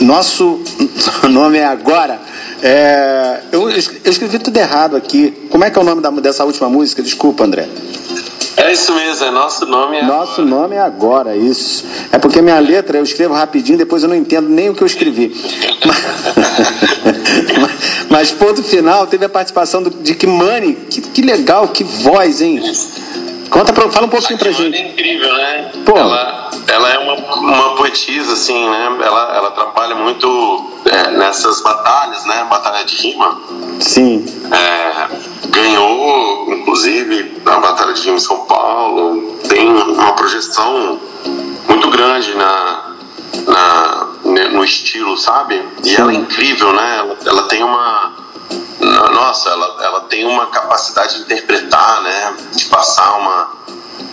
nosso 0.00 0.60
nome 1.30 1.58
é 1.58 1.64
agora. 1.64 2.20
é, 2.62 3.40
eu, 3.52 3.70
eu 3.70 3.78
escrevi 4.10 4.38
tudo 4.38 4.56
errado 4.56 4.96
aqui. 4.96 5.46
Como 5.50 5.64
é 5.64 5.70
que 5.70 5.78
é 5.78 5.82
o 5.82 5.84
nome 5.84 6.00
da- 6.02 6.10
dessa 6.10 6.44
última 6.44 6.68
música? 6.68 7.02
Desculpa, 7.02 7.44
André. 7.44 7.68
É 8.56 8.72
isso 8.72 8.94
mesmo, 8.94 9.24
é 9.26 9.30
nosso 9.32 9.66
nome. 9.66 9.96
É 9.98 10.04
Nosso 10.04 10.42
nome 10.42 10.76
é 10.76 10.80
agora, 10.80 11.36
isso. 11.36 11.84
É 12.12 12.18
porque 12.18 12.40
minha 12.40 12.58
letra 12.60 12.96
eu 12.98 13.02
escrevo 13.02 13.34
rapidinho, 13.34 13.76
depois 13.76 14.02
eu 14.04 14.08
não 14.08 14.14
entendo 14.16 14.48
nem 14.48 14.70
o 14.70 14.74
que 14.74 14.82
eu 14.82 14.86
escrevi. 14.86 15.34
Mas, 18.14 18.30
ponto 18.30 18.62
final, 18.62 19.08
teve 19.08 19.24
a 19.24 19.28
participação 19.28 19.82
do, 19.82 19.90
de 19.90 20.14
Kimani. 20.14 20.76
Que, 20.88 21.00
que 21.00 21.20
legal, 21.20 21.66
que 21.66 21.82
voz, 21.82 22.40
hein? 22.40 22.62
Conta 23.50 23.72
pra, 23.72 23.90
fala 23.90 24.06
um 24.06 24.08
pouquinho 24.08 24.38
pra 24.38 24.52
Kimani 24.52 24.76
gente. 24.76 24.86
é 24.86 24.88
incrível, 24.92 25.34
né? 25.34 25.72
Pô. 25.84 25.98
Ela, 25.98 26.50
ela 26.68 26.90
é 26.90 26.98
uma, 26.98 27.14
uma 27.14 27.74
poetisa, 27.74 28.34
assim, 28.34 28.70
né? 28.70 28.98
Ela, 29.00 29.36
ela 29.36 29.50
trabalha 29.50 29.96
muito 29.96 30.64
é, 30.84 31.10
nessas 31.10 31.60
batalhas, 31.60 32.24
né? 32.26 32.46
Batalha 32.48 32.84
de 32.84 32.94
rima. 32.94 33.36
Sim. 33.80 34.24
É, 34.48 35.08
ganhou, 35.48 36.54
inclusive, 36.54 37.42
a 37.44 37.58
Batalha 37.58 37.94
de 37.94 38.02
Rima 38.02 38.16
em 38.16 38.20
São 38.20 38.46
Paulo. 38.46 39.38
Tem 39.48 39.68
uma 39.68 40.12
projeção 40.12 41.00
muito 41.68 41.90
grande 41.90 42.32
na, 42.36 42.94
na, 43.48 44.03
no 44.24 44.64
estilo, 44.64 45.16
sabe? 45.18 45.62
E 45.84 45.90
Sim. 45.90 45.96
ela 46.00 46.12
é 46.12 46.14
incrível, 46.14 46.72
né? 46.72 46.96
Ela, 46.98 47.16
ela 47.26 47.42
tem 47.48 47.62
uma. 47.62 48.12
no- 48.80 49.10
Nossa, 49.12 49.48
ela, 49.50 49.76
ela 49.84 50.00
tem 50.02 50.24
uma 50.26 50.46
capacidade 50.46 51.16
de 51.16 51.22
interpretar, 51.22 52.02
né? 52.02 52.34
De 52.52 52.64
passar 52.66 53.18
uma, 53.18 53.48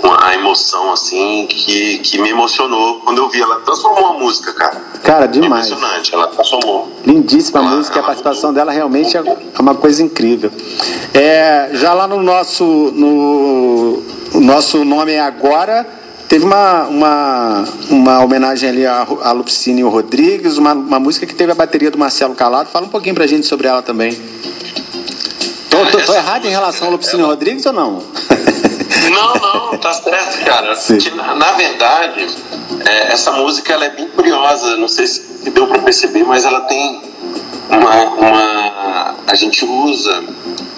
uma 0.04 0.26
a 0.28 0.34
emoção, 0.36 0.91
assim, 0.91 1.47
que, 1.50 2.00
que 2.00 2.17
me 2.19 2.30
emocionou 2.30 3.00
quando 3.02 3.19
eu 3.19 3.30
vi. 3.30 3.41
Ela 3.41 3.58
transformou 3.62 4.08
a 4.08 4.13
música, 4.13 4.54
cara. 4.54 4.82
Cara, 5.04 5.28
demais. 5.28 5.67
Impressionante, 5.71 6.13
ela 6.13 6.28
transformou. 6.28 6.91
Lindíssima 7.06 7.60
Ela- 7.60 7.69
música, 7.71 7.95
a 7.95 7.97
ela- 8.00 8.06
participação 8.08 8.54
dela 8.54 8.71
realmente 8.71 9.15
é 9.17 9.24
uma 9.60 9.76
coisa 9.76 10.04
incrível. 10.04 10.52
É, 11.13 11.69
já 11.74 11.93
lá 11.93 12.08
no 12.08 12.21
nosso, 12.21 12.63
no, 12.63 14.04
o 14.34 14.39
nosso 14.41 14.84
nome 14.86 15.13
é 15.13 15.19
agora, 15.21 15.88
teve 16.31 16.45
uma, 16.45 16.83
uma, 16.83 17.65
uma 17.89 18.23
homenagem 18.23 18.69
ali 18.69 18.85
a, 18.85 19.05
a 19.21 19.33
Lupicínio 19.33 19.89
Rodrigues, 19.89 20.57
uma, 20.57 20.71
uma 20.71 20.97
música 20.97 21.25
que 21.25 21.35
teve 21.35 21.51
a 21.51 21.55
bateria 21.55 21.91
do 21.91 21.97
Marcelo 21.97 22.33
Calado. 22.33 22.69
Fala 22.69 22.85
um 22.85 22.89
pouquinho 22.89 23.13
pra 23.13 23.27
gente 23.27 23.45
sobre 23.45 23.67
ela 23.67 23.81
também. 23.81 24.17
Tô, 25.69 25.85
tô, 25.87 25.99
tô 25.99 26.13
errado 26.13 26.45
em 26.45 26.49
relação 26.49 26.87
ao 26.87 26.93
Lupicínio 26.93 27.25
Rodrigues 27.25 27.65
ou 27.65 27.73
não? 27.73 28.01
Não, 29.09 29.33
não, 29.33 29.77
tá 29.79 29.91
certo, 29.93 30.45
cara. 30.45 30.75
Na, 31.15 31.35
na, 31.35 31.51
verdade, 31.53 32.27
é, 32.85 33.11
essa 33.11 33.31
música 33.31 33.73
ela 33.73 33.85
é 33.85 33.89
bem 33.89 34.07
curiosa. 34.09 34.77
Não 34.77 34.87
sei 34.87 35.07
se 35.07 35.49
deu 35.49 35.65
para 35.67 35.81
perceber, 35.81 36.23
mas 36.23 36.45
ela 36.45 36.61
tem 36.61 37.01
uma, 37.67 38.03
uma. 38.13 39.15
A 39.25 39.35
gente 39.35 39.65
usa 39.65 40.23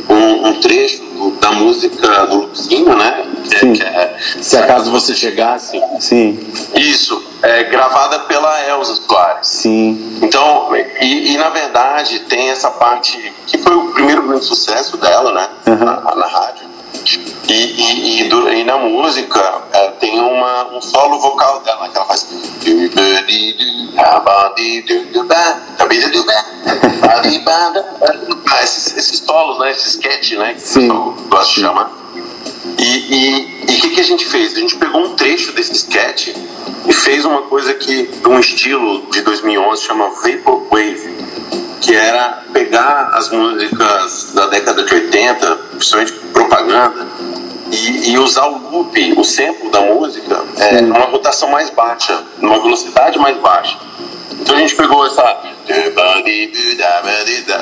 um, 0.10 0.48
um 0.48 0.60
trecho 0.60 1.04
da 1.40 1.52
música 1.52 2.26
do 2.28 2.48
Lucinho, 2.48 2.96
né? 2.96 3.26
É, 3.52 3.58
Sim. 3.58 3.74
Que 3.74 3.84
é, 3.84 4.18
se 4.42 4.58
acaso 4.58 4.92
você 4.92 5.16
chegasse. 5.16 5.82
Sim. 6.00 6.40
Isso, 6.76 7.24
é 7.42 7.64
gravada 7.66 8.20
pela 8.20 8.68
Elza 8.68 8.96
Soares. 8.96 9.48
Sim. 9.48 10.20
Então, 10.22 10.70
e, 10.76 11.34
e, 11.34 11.38
na 11.38 11.50
verdade 11.50 12.20
tem 12.22 12.50
essa 12.50 12.72
parte 12.72 13.34
que 13.48 13.58
foi 13.58 13.76
o 13.76 13.92
primeiro 13.94 14.24
grande 14.24 14.46
sucesso 14.46 14.98
dela, 14.98 15.34
né? 15.34 15.50
Uhum. 15.68 15.86
Na, 15.86 16.16
na 16.16 16.28
rádio 16.28 16.74
e, 17.48 17.54
e, 17.54 18.22
e, 18.22 18.30
do, 18.30 18.50
e 18.50 18.64
na 18.64 18.78
música 18.78 19.64
é, 19.74 19.88
tem 20.00 20.20
uma, 20.20 20.76
um 20.76 20.82
solo 20.82 21.20
vocal 21.20 21.62
dela 21.62 21.90
que 21.90 21.98
ela 21.98 22.06
faz. 22.06 22.28
Esses, 28.64 28.98
esses 28.98 29.20
solos, 29.20 29.60
né? 29.60 29.72
Esse 29.72 29.90
sketch, 29.90 30.34
né? 30.34 30.54
Que 30.54 30.62
Sim. 30.62 30.90
o 30.90 31.12
pessoal 31.12 31.28
gosta 31.30 31.54
de 31.54 31.62
chamar. 31.62 31.92
E 32.80 33.64
o 33.64 33.66
que, 33.66 33.90
que 33.90 34.00
a 34.00 34.04
gente 34.04 34.26
fez? 34.26 34.56
A 34.56 34.60
gente 34.60 34.76
pegou 34.78 35.02
um 35.02 35.16
trecho 35.16 35.52
desse 35.52 35.74
sketch 35.74 36.30
e 36.88 36.94
fez 36.94 37.26
uma 37.26 37.42
coisa 37.44 37.74
que, 37.74 38.10
um 38.26 38.40
estilo 38.40 39.06
de 39.12 39.22
2011, 39.22 39.84
chama 39.84 40.10
Vaporwave 40.10 41.14
que 41.84 41.94
era 41.94 42.44
pegar 42.54 43.10
as 43.14 43.30
músicas 43.30 44.32
da 44.34 44.48
década 44.48 44.84
de 44.84 44.94
80, 44.94 45.56
principalmente 45.72 46.14
propaganda, 46.32 47.06
e, 47.70 48.12
e 48.12 48.18
usar 48.18 48.46
o 48.46 48.72
loop, 48.72 49.20
o 49.20 49.24
sample 49.24 49.70
da 49.70 49.82
música, 49.82 50.42
é, 50.58 50.82
numa 50.82 51.06
rotação 51.06 51.50
mais 51.50 51.70
baixa, 51.70 52.24
numa 52.40 52.62
velocidade 52.62 53.20
mais 53.20 53.38
baixa. 53.38 53.78
Então 54.40 54.56
a 54.56 54.60
gente 54.60 54.76
pegou 54.76 55.06
essa 55.06 55.24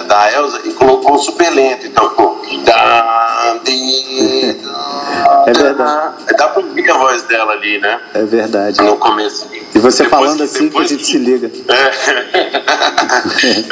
da 0.08 0.34
Elsa 0.34 0.62
e 0.66 0.74
colocou 0.74 1.18
super 1.18 1.50
lento. 1.50 1.88
Então 1.88 2.10
ficou. 2.10 2.42
É 5.48 5.54
verdade. 5.54 6.16
Dá 6.38 6.48
pra 6.48 6.64
ouvir 6.64 6.90
a 6.90 6.98
voz 6.98 7.24
dela 7.24 7.54
ali, 7.54 7.80
né? 7.80 8.00
É 8.14 8.24
verdade. 8.24 8.82
No 8.82 8.98
começo. 8.98 9.48
E 9.74 9.80
você 9.80 10.04
depois, 10.04 10.22
falando 10.22 10.44
assim 10.44 10.70
que 10.70 10.78
a 10.78 10.84
gente 10.84 11.06
se 11.06 11.18
liga. 11.18 11.52
É. 11.68 11.92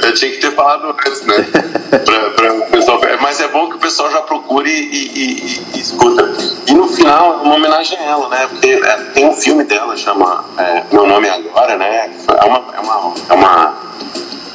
Eu 0.08 0.14
tinha 0.14 0.32
que 0.32 0.38
ter 0.38 0.52
falado 0.54 0.96
antes, 1.06 1.22
né? 1.24 1.48
pra, 1.90 2.30
pra 2.32 2.54
o 2.54 2.62
pessoal... 2.68 3.02
Mas 3.22 3.40
é 3.40 3.48
bom 3.48 3.70
que 3.70 3.76
o 3.76 3.80
pessoal 3.80 4.12
já 4.12 4.22
procure 4.22 4.70
e, 4.70 5.08
e, 5.08 5.64
e, 5.76 5.80
escuta. 5.80 6.30
E 6.68 6.74
no 6.74 6.88
final, 6.88 7.42
uma 7.44 7.56
homenagem 7.56 7.98
a 7.98 8.04
ela, 8.04 8.30
né? 8.30 8.48
Porque 8.48 8.70
é, 8.70 8.98
tem 9.14 9.28
um 9.28 9.34
filme 9.34 9.64
dela, 9.64 9.96
chama 9.98 10.46
é, 10.58 10.84
Meu 10.92 11.06
Nome 11.08 11.30
Agora, 11.30 11.78
né? 11.78 12.12
É 12.28 12.46
uma, 12.46 12.64
é 12.74 12.80
uma, 12.80 13.14
é 13.30 13.34
uma 13.34 13.90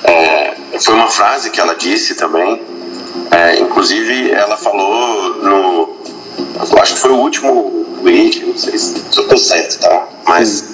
é, 0.04 0.54
foi 0.78 0.94
uma 0.94 1.08
frase 1.08 1.50
que 1.50 1.60
ela 1.60 1.74
disse 1.74 2.14
também. 2.14 2.60
É, 3.30 3.58
inclusive, 3.58 4.30
ela 4.30 4.56
falou 4.56 5.36
no. 5.42 6.03
Eu 6.54 6.78
acho 6.78 6.94
que 6.94 7.00
foi 7.00 7.10
o 7.10 7.16
último 7.16 7.86
tweet, 8.00 8.44
não 8.44 8.56
sei 8.56 8.78
se 8.78 8.94
eu 9.16 9.28
tô 9.28 9.36
certo, 9.36 9.80
tá? 9.80 10.08
Mas 10.26 10.64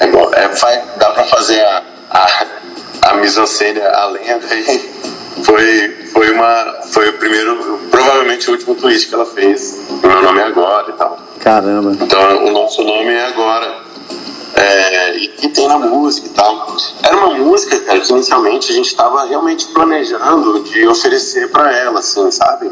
é, 0.00 0.04
é, 0.06 0.84
dá 0.96 1.10
pra 1.10 1.24
fazer 1.24 1.60
a, 1.60 1.82
a, 2.10 2.46
a 3.02 3.14
mise-en-scène, 3.14 3.80
a 3.80 4.06
lenda 4.06 4.46
aí. 4.50 4.98
Foi, 5.42 6.06
foi, 6.12 6.30
uma, 6.32 6.80
foi 6.90 7.08
o 7.10 7.12
primeiro, 7.14 7.80
provavelmente 7.90 8.48
o 8.48 8.52
último 8.52 8.74
tweet 8.74 9.06
que 9.06 9.14
ela 9.14 9.26
fez. 9.26 9.78
O 9.88 10.06
meu 10.06 10.22
nome 10.22 10.40
é 10.40 10.44
agora 10.44 10.90
e 10.90 10.92
tal. 10.94 11.18
Caramba. 11.40 11.92
Então, 12.00 12.44
o 12.44 12.50
nosso 12.50 12.82
nome 12.82 13.12
é 13.12 13.26
agora 13.26 13.82
é, 14.54 15.16
e, 15.16 15.34
e, 15.42 15.48
tem 15.50 15.68
na 15.68 15.78
música 15.78 16.26
e 16.26 16.30
tal. 16.30 16.76
Era 17.02 17.16
uma 17.16 17.34
música, 17.34 17.78
cara, 17.80 18.00
que 18.00 18.10
inicialmente 18.10 18.72
a 18.72 18.74
gente 18.74 18.88
estava 18.88 19.26
realmente 19.26 19.66
planejando 19.68 20.62
de 20.64 20.86
oferecer 20.86 21.50
para 21.50 21.76
ela, 21.76 22.00
assim, 22.00 22.30
sabe? 22.30 22.70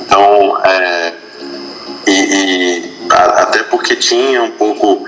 Então, 0.00 0.58
é, 0.64 1.14
e, 2.06 2.10
e 2.10 2.94
a, 3.10 3.42
até 3.42 3.62
porque 3.64 3.96
tinha 3.96 4.42
um 4.42 4.52
pouco 4.52 5.04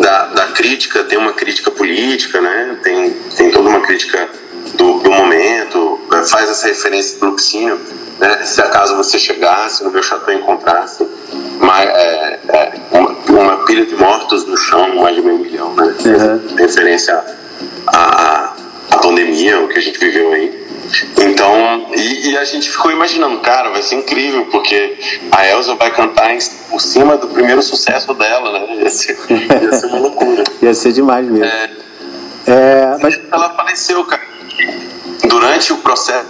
da, 0.00 0.26
da, 0.26 0.46
crítica, 0.48 1.04
tem 1.04 1.18
uma 1.18 1.32
crítica 1.32 1.70
política, 1.70 2.40
né? 2.40 2.78
Tem, 2.82 3.10
tem 3.36 3.50
toda 3.50 3.68
uma 3.68 3.80
crítica 3.80 4.28
do, 4.74 5.00
do 5.00 5.10
momento, 5.10 6.00
faz 6.28 6.50
essa 6.50 6.66
referência 6.68 7.18
do 7.18 7.26
Luxínio, 7.26 7.80
né? 8.18 8.44
Se 8.44 8.60
acaso 8.60 8.96
você 8.96 9.18
chegasse 9.18 9.84
no 9.84 9.90
meu 9.90 10.02
chateau 10.02 10.34
e 10.34 10.38
encontrasse 10.38 11.06
uma, 11.60 11.82
é, 11.82 12.40
é, 12.48 12.72
uma, 12.90 13.10
uma, 13.10 13.64
pilha 13.64 13.86
de 13.86 13.94
mortos 13.96 14.46
no 14.46 14.56
chão, 14.56 14.94
mais 14.96 15.14
de 15.14 15.22
meio 15.22 15.38
milhão, 15.38 15.74
né? 15.74 15.94
Uhum. 16.04 16.56
Referência 16.56 17.24
à, 17.86 18.54
à 18.90 18.98
pandemia, 18.98 19.60
o 19.60 19.68
que 19.68 19.78
a 19.78 19.82
gente 19.82 19.98
viveu 19.98 20.32
aí. 20.32 20.63
Então, 21.18 21.86
e, 21.94 22.30
e, 22.30 22.36
a 22.36 22.44
gente 22.44 22.70
ficou 22.70 22.90
imaginando, 22.90 23.38
cara, 23.40 23.70
vai 23.70 23.82
ser 23.82 23.96
incrível, 23.96 24.46
porque 24.46 24.98
a 25.30 25.46
Elsa 25.48 25.74
vai 25.74 25.90
cantar 25.90 26.34
em, 26.34 26.38
por 26.68 26.80
cima 26.80 27.16
do 27.16 27.28
primeiro 27.28 27.62
sucesso 27.62 28.12
dela, 28.14 28.52
né? 28.52 28.82
Ia 28.82 28.90
ser, 28.90 29.18
ia 29.30 29.72
ser 29.72 29.86
uma 29.86 29.98
loucura. 29.98 30.44
ia 30.62 30.74
ser 30.74 30.92
demais 30.92 31.26
mesmo. 31.26 31.44
É, 31.44 31.70
é, 32.46 32.98
mas... 33.00 33.20
Ela 33.32 33.50
faleceu, 33.54 34.04
cara. 34.04 34.22
Durante 35.28 35.72
o 35.72 35.78
processo, 35.78 36.26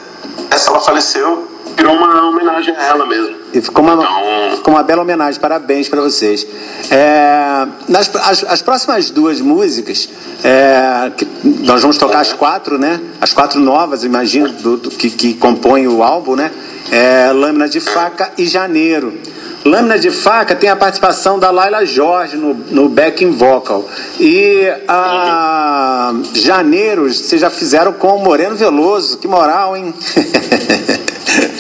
ela 0.69 0.81
faleceu 0.81 1.54
virou 1.77 1.97
uma 1.97 2.29
homenagem 2.29 2.75
a 2.77 2.83
ela 2.85 3.07
mesmo. 3.07 3.35
E 3.53 3.61
ficou 3.61 3.85
uma, 3.85 3.95
então... 3.95 4.57
ficou 4.57 4.75
uma 4.75 4.83
bela 4.83 5.03
homenagem, 5.03 5.41
parabéns 5.41 5.89
para 5.89 6.01
vocês. 6.01 6.47
É, 6.91 7.67
nas, 7.89 8.15
as, 8.17 8.45
as, 8.45 8.63
próximas 8.63 9.11
duas 9.11 9.41
músicas, 9.41 10.09
é, 10.43 11.13
nós 11.61 11.83
vamos 11.83 11.97
tocar 11.97 12.21
as 12.21 12.33
quatro, 12.33 12.79
né? 12.79 13.01
As 13.21 13.33
quatro 13.33 13.61
novas, 13.61 14.03
imagino, 14.03 14.49
do, 14.49 14.77
do 14.77 14.91
que, 14.91 15.11
que 15.11 15.35
compõem 15.35 15.87
o 15.87 16.03
álbum, 16.03 16.35
né? 16.35 16.51
É, 16.91 17.33
Lâmina 17.33 17.69
de 17.69 17.81
Faca 17.81 18.33
e 18.37 18.47
Janeiro. 18.47 19.17
Lâmina 19.65 19.99
de 19.99 20.11
Faca 20.11 20.55
tem 20.55 20.69
a 20.69 20.77
participação 20.77 21.39
da 21.39 21.51
Laila 21.51 21.87
Jorge 21.87 22.37
no, 22.37 22.55
no 22.55 22.89
backing 22.89 23.31
vocal. 23.31 23.89
E 24.21 24.71
a 24.87 26.13
Janeiro, 26.35 27.13
vocês 27.13 27.41
já 27.41 27.49
fizeram 27.49 27.93
com 27.93 28.17
o 28.17 28.23
Moreno 28.23 28.57
Veloso. 28.57 29.19
Que 29.19 29.27
moral, 29.27 29.77
hein? 29.77 29.95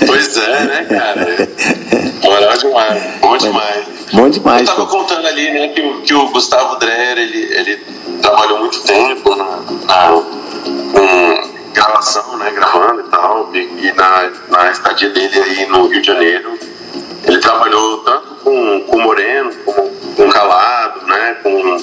Pois 0.06 0.36
é, 0.36 0.64
né, 0.64 0.86
cara? 0.88 1.48
Moral 2.22 2.56
demais. 2.56 3.02
Bom 3.20 3.36
demais. 3.36 3.84
Bom 4.12 4.30
demais. 4.30 4.68
Eu 4.68 4.74
tava 4.76 4.86
pô. 4.86 4.98
contando 4.98 5.26
ali, 5.26 5.50
né, 5.50 5.68
que, 5.68 5.80
o, 5.80 6.02
que 6.02 6.14
o 6.14 6.28
Gustavo 6.28 6.76
Dreher, 6.76 7.18
ele, 7.18 7.52
ele 7.52 7.76
trabalhou 8.22 8.60
muito 8.60 8.80
tempo 8.82 9.34
na, 9.34 9.44
na 9.86 10.22
com 10.92 11.50
gravação, 11.72 12.36
né, 12.38 12.52
gravando 12.52 13.00
e 13.00 13.10
tal, 13.10 13.50
e, 13.52 13.58
e, 13.58 13.92
na, 13.96 14.30
na 14.48 14.70
estadia 14.70 15.10
dele 15.10 15.40
aí 15.40 15.66
no 15.66 15.88
Rio 15.88 16.00
de 16.00 16.06
Janeiro, 16.06 16.56
ele 17.26 17.38
trabalhou 17.38 17.98
tanto 17.98 18.34
com, 18.42 18.80
com 18.80 18.96
o 18.96 19.02
Moreno, 19.02 19.50
como 19.64 19.94
com 20.14 20.26
o 20.26 20.28
Calado, 20.30 21.06
né, 21.06 21.36
com, 21.42 21.76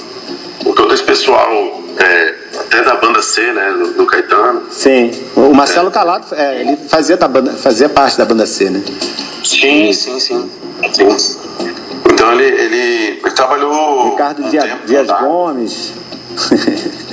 com 0.63 0.73
todo 0.73 0.93
esse 0.93 1.03
pessoal 1.03 1.81
é, 1.97 2.35
até 2.59 2.83
da 2.83 2.95
banda 2.95 3.21
C, 3.21 3.51
né, 3.51 3.71
do, 3.73 3.93
do 3.93 4.05
Caetano. 4.05 4.63
Sim, 4.71 5.11
o 5.35 5.53
Marcelo 5.53 5.89
é. 5.89 5.91
Calado, 5.91 6.27
é, 6.33 6.61
ele 6.61 6.77
fazia, 6.87 7.17
da 7.17 7.27
banda, 7.27 7.51
fazia 7.53 7.89
parte 7.89 8.17
da 8.17 8.25
banda 8.25 8.45
C, 8.45 8.69
né? 8.69 8.81
Sim, 9.43 9.91
sim, 9.93 10.19
sim. 10.19 10.49
sim. 10.93 11.39
Então 12.05 12.33
ele, 12.33 12.43
ele, 12.43 13.19
ele 13.23 13.31
trabalhou. 13.31 14.11
Ricardo 14.11 14.43
um 14.43 14.49
Dias, 14.49 14.63
tempo, 14.63 14.85
Dias 14.85 15.07
tá? 15.07 15.21
Gomes. 15.21 15.93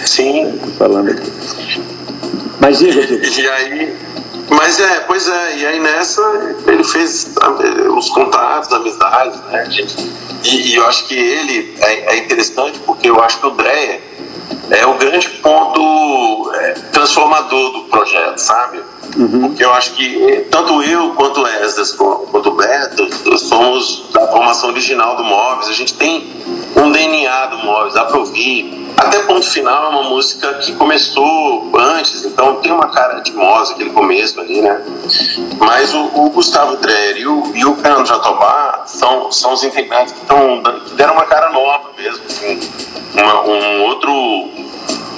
Sim. 0.04 0.60
falando 0.78 1.10
aqui. 1.10 1.32
Mas 2.60 2.78
diga, 2.78 3.06
diga. 3.06 3.40
E 3.40 3.48
aí, 3.48 3.96
mas 4.50 4.80
é, 4.80 5.00
pois 5.00 5.28
é, 5.28 5.56
e 5.56 5.66
aí 5.66 5.80
nessa 5.80 6.22
ele 6.66 6.84
fez 6.84 7.34
os 7.96 8.08
contatos, 8.11 8.72
amizades, 8.72 9.40
né? 9.42 9.68
E, 10.44 10.70
e 10.70 10.74
eu 10.76 10.87
acho 10.87 11.06
que 11.06 11.14
ele 11.14 11.76
é, 11.80 12.14
é 12.14 12.18
interessante 12.18 12.78
porque 12.80 13.11
eu 13.11 13.22
acho 13.22 13.38
que 13.40 13.46
o 13.46 13.50
Dreyer 13.50 14.00
é 14.70 14.87
o 14.87 14.94
grande 14.94 15.28
ponto 15.40 16.52
é, 16.54 16.72
transformador 16.92 17.72
do 17.72 17.84
projeto, 17.84 18.38
sabe? 18.38 18.82
Uhum. 19.16 19.49
Porque 19.49 19.64
eu 19.64 19.73
acho 19.73 19.92
que 19.94 20.47
tanto 20.51 20.83
eu 20.83 21.11
quanto 21.14 21.40
o 21.40 21.47
Esdras, 21.47 21.92
quanto 21.92 22.49
o 22.51 22.53
Beto, 22.53 23.38
somos 23.38 24.05
da 24.12 24.27
formação 24.29 24.71
original 24.71 25.16
do 25.16 25.25
Móveis, 25.25 25.68
a 25.68 25.73
gente 25.73 25.94
tem 25.94 26.31
um 26.77 26.90
DNA 26.90 27.47
do 27.47 27.59
Móveis, 27.59 27.94
dá 27.94 28.05
pra 28.05 28.18
ouvir. 28.18 28.87
Até 28.97 29.21
Ponto 29.21 29.49
Final 29.49 29.85
é 29.85 29.88
uma 29.90 30.03
música 30.09 30.55
que 30.55 30.73
começou 30.73 31.71
antes, 31.79 32.25
então 32.25 32.57
tem 32.57 32.73
uma 32.73 32.88
cara 32.88 33.21
de 33.21 33.33
Móveis, 33.33 33.71
aquele 33.71 33.90
começo 33.90 34.40
ali, 34.40 34.61
né? 34.61 34.85
Mas 35.59 35.94
o, 35.94 36.11
o 36.14 36.31
Gustavo 36.31 36.77
Dreher 36.79 37.16
e 37.16 37.27
o, 37.27 37.53
e 37.55 37.64
o 37.64 37.77
Fernando 37.77 38.07
Jatobá 38.07 38.83
são, 38.87 39.31
são 39.31 39.53
os 39.53 39.62
integrantes 39.62 40.12
que, 40.12 40.27
tão, 40.27 40.61
que 40.85 40.94
deram 40.94 41.14
uma 41.14 41.27
cara 41.27 41.53
nova 41.53 41.90
mesmo, 41.97 42.25
assim, 42.27 42.59
uma, 43.14 43.42
um 43.44 43.83
outro 43.85 44.11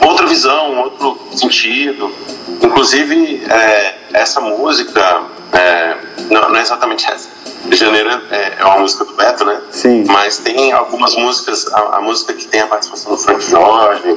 outra 0.06 0.26
visão, 0.26 0.72
um 0.72 0.78
outro 0.80 1.18
sentido. 1.32 2.12
Inclusive, 2.62 3.44
é, 3.50 3.94
essa 4.12 4.40
música, 4.40 5.22
é, 5.52 5.96
não, 6.30 6.48
não 6.48 6.56
é 6.56 6.62
exatamente 6.62 7.10
essa. 7.10 7.28
Janeiro 7.70 8.10
é, 8.30 8.56
é 8.58 8.64
uma 8.64 8.78
música 8.78 9.04
do 9.04 9.14
Beto, 9.14 9.44
né? 9.44 9.60
Sim. 9.70 10.04
Mas 10.06 10.38
tem 10.38 10.72
algumas 10.72 11.14
músicas, 11.14 11.66
a, 11.72 11.96
a 11.96 12.00
música 12.00 12.32
que 12.32 12.46
tem 12.46 12.62
a 12.62 12.66
participação 12.66 13.12
do 13.12 13.18
Frank 13.18 13.42
Jorge, 13.42 14.16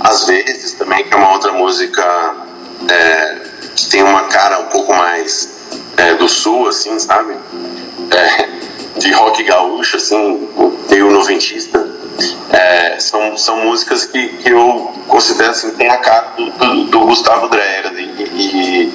às 0.00 0.26
vezes 0.26 0.74
também, 0.74 1.04
que 1.04 1.12
é 1.12 1.16
uma 1.16 1.32
outra 1.32 1.52
música 1.52 2.34
é, 2.88 3.38
que 3.74 3.88
tem 3.88 4.02
uma 4.02 4.24
cara 4.24 4.58
um 4.60 4.66
pouco 4.66 4.94
mais 4.94 5.62
é, 5.96 6.14
do 6.14 6.28
sul, 6.28 6.68
assim, 6.68 6.98
sabe? 6.98 7.36
É, 8.10 8.48
de 8.98 9.12
rock 9.12 9.42
gaúcho, 9.42 9.96
assim, 9.96 10.48
meio 10.90 11.10
noventista. 11.10 11.91
É, 12.50 12.98
são, 13.00 13.36
são 13.36 13.64
músicas 13.64 14.04
que, 14.04 14.28
que 14.28 14.50
eu 14.50 14.92
considero 15.08 15.50
assim, 15.50 15.70
tem 15.72 15.88
a 15.88 15.96
cara 15.96 16.32
do, 16.36 16.50
do, 16.50 16.84
do 16.84 17.00
Gustavo 17.00 17.48
Dreyer 17.48 17.92
e, 17.94 18.22
e, 18.22 18.92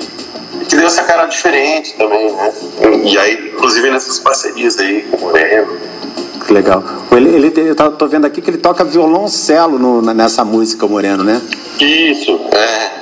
e, 0.61 0.65
que 0.65 0.75
deu 0.75 0.87
essa 0.87 1.03
cara 1.03 1.25
diferente 1.25 1.95
também, 1.95 2.31
né? 2.31 2.53
E 3.03 3.17
aí, 3.17 3.51
inclusive 3.53 3.89
nessas 3.89 4.19
parcerias 4.19 4.77
aí 4.79 5.01
com 5.03 5.17
o 5.17 5.21
Moreno. 5.21 5.77
Que 6.45 6.53
legal. 6.53 6.83
Ele, 7.11 7.29
ele, 7.35 7.53
eu 7.69 7.75
tô 7.91 8.07
vendo 8.07 8.25
aqui 8.25 8.41
que 8.41 8.49
ele 8.49 8.57
toca 8.57 8.83
violoncelo 8.83 9.77
no, 9.79 10.01
nessa 10.13 10.45
música, 10.45 10.85
o 10.85 10.89
Moreno, 10.89 11.23
né? 11.23 11.41
Isso, 11.79 12.39
é. 12.53 12.97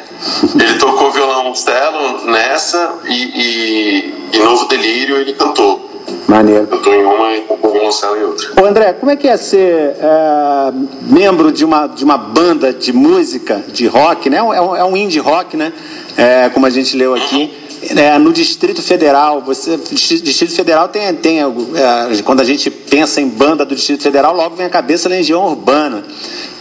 Ele 0.59 0.77
tocou 0.79 1.11
violoncelo 1.11 2.25
nessa 2.25 2.95
e, 3.05 3.13
e, 3.13 4.13
e 4.33 4.39
Novo 4.39 4.65
Delírio 4.65 5.17
ele 5.17 5.33
cantou. 5.33 5.94
Maneiro. 6.27 6.67
Eu 6.71 6.81
tô 6.81 6.93
em 6.93 7.03
uma 7.03 7.35
e 7.35 7.41
tocou 7.41 7.71
violoncelo 7.71 8.17
em 8.17 8.23
outra. 8.23 8.61
Ô 8.61 8.65
André, 8.65 8.93
como 8.93 9.11
é 9.11 9.15
que 9.15 9.27
é 9.27 9.37
ser 9.37 9.95
é, 9.99 10.71
membro 11.01 11.51
de 11.51 11.63
uma, 11.63 11.87
de 11.87 12.03
uma 12.03 12.17
banda 12.17 12.73
de 12.73 12.91
música, 12.91 13.63
de 13.67 13.87
rock, 13.87 14.29
né? 14.29 14.37
É 14.37 14.41
um, 14.43 14.75
é 14.75 14.83
um 14.83 14.97
indie 14.97 15.19
rock, 15.19 15.55
né? 15.55 15.71
É, 16.17 16.49
como 16.49 16.65
a 16.65 16.69
gente 16.69 16.95
leu 16.97 17.13
aqui. 17.13 17.64
É, 17.89 18.17
no 18.17 18.33
Distrito 18.33 18.81
Federal, 18.81 19.41
você, 19.41 19.77
Distrito 19.77 20.53
Federal 20.53 20.87
tem, 20.87 21.13
tem 21.13 21.39
é, 21.41 22.21
quando 22.23 22.41
a 22.41 22.43
gente 22.43 22.69
pensa 22.71 23.21
em 23.21 23.27
banda 23.27 23.63
do 23.63 23.75
Distrito 23.75 24.01
Federal, 24.01 24.35
logo 24.35 24.55
vem 24.55 24.65
a 24.65 24.69
cabeça 24.69 25.07
Legião 25.07 25.45
Urbana. 25.45 26.03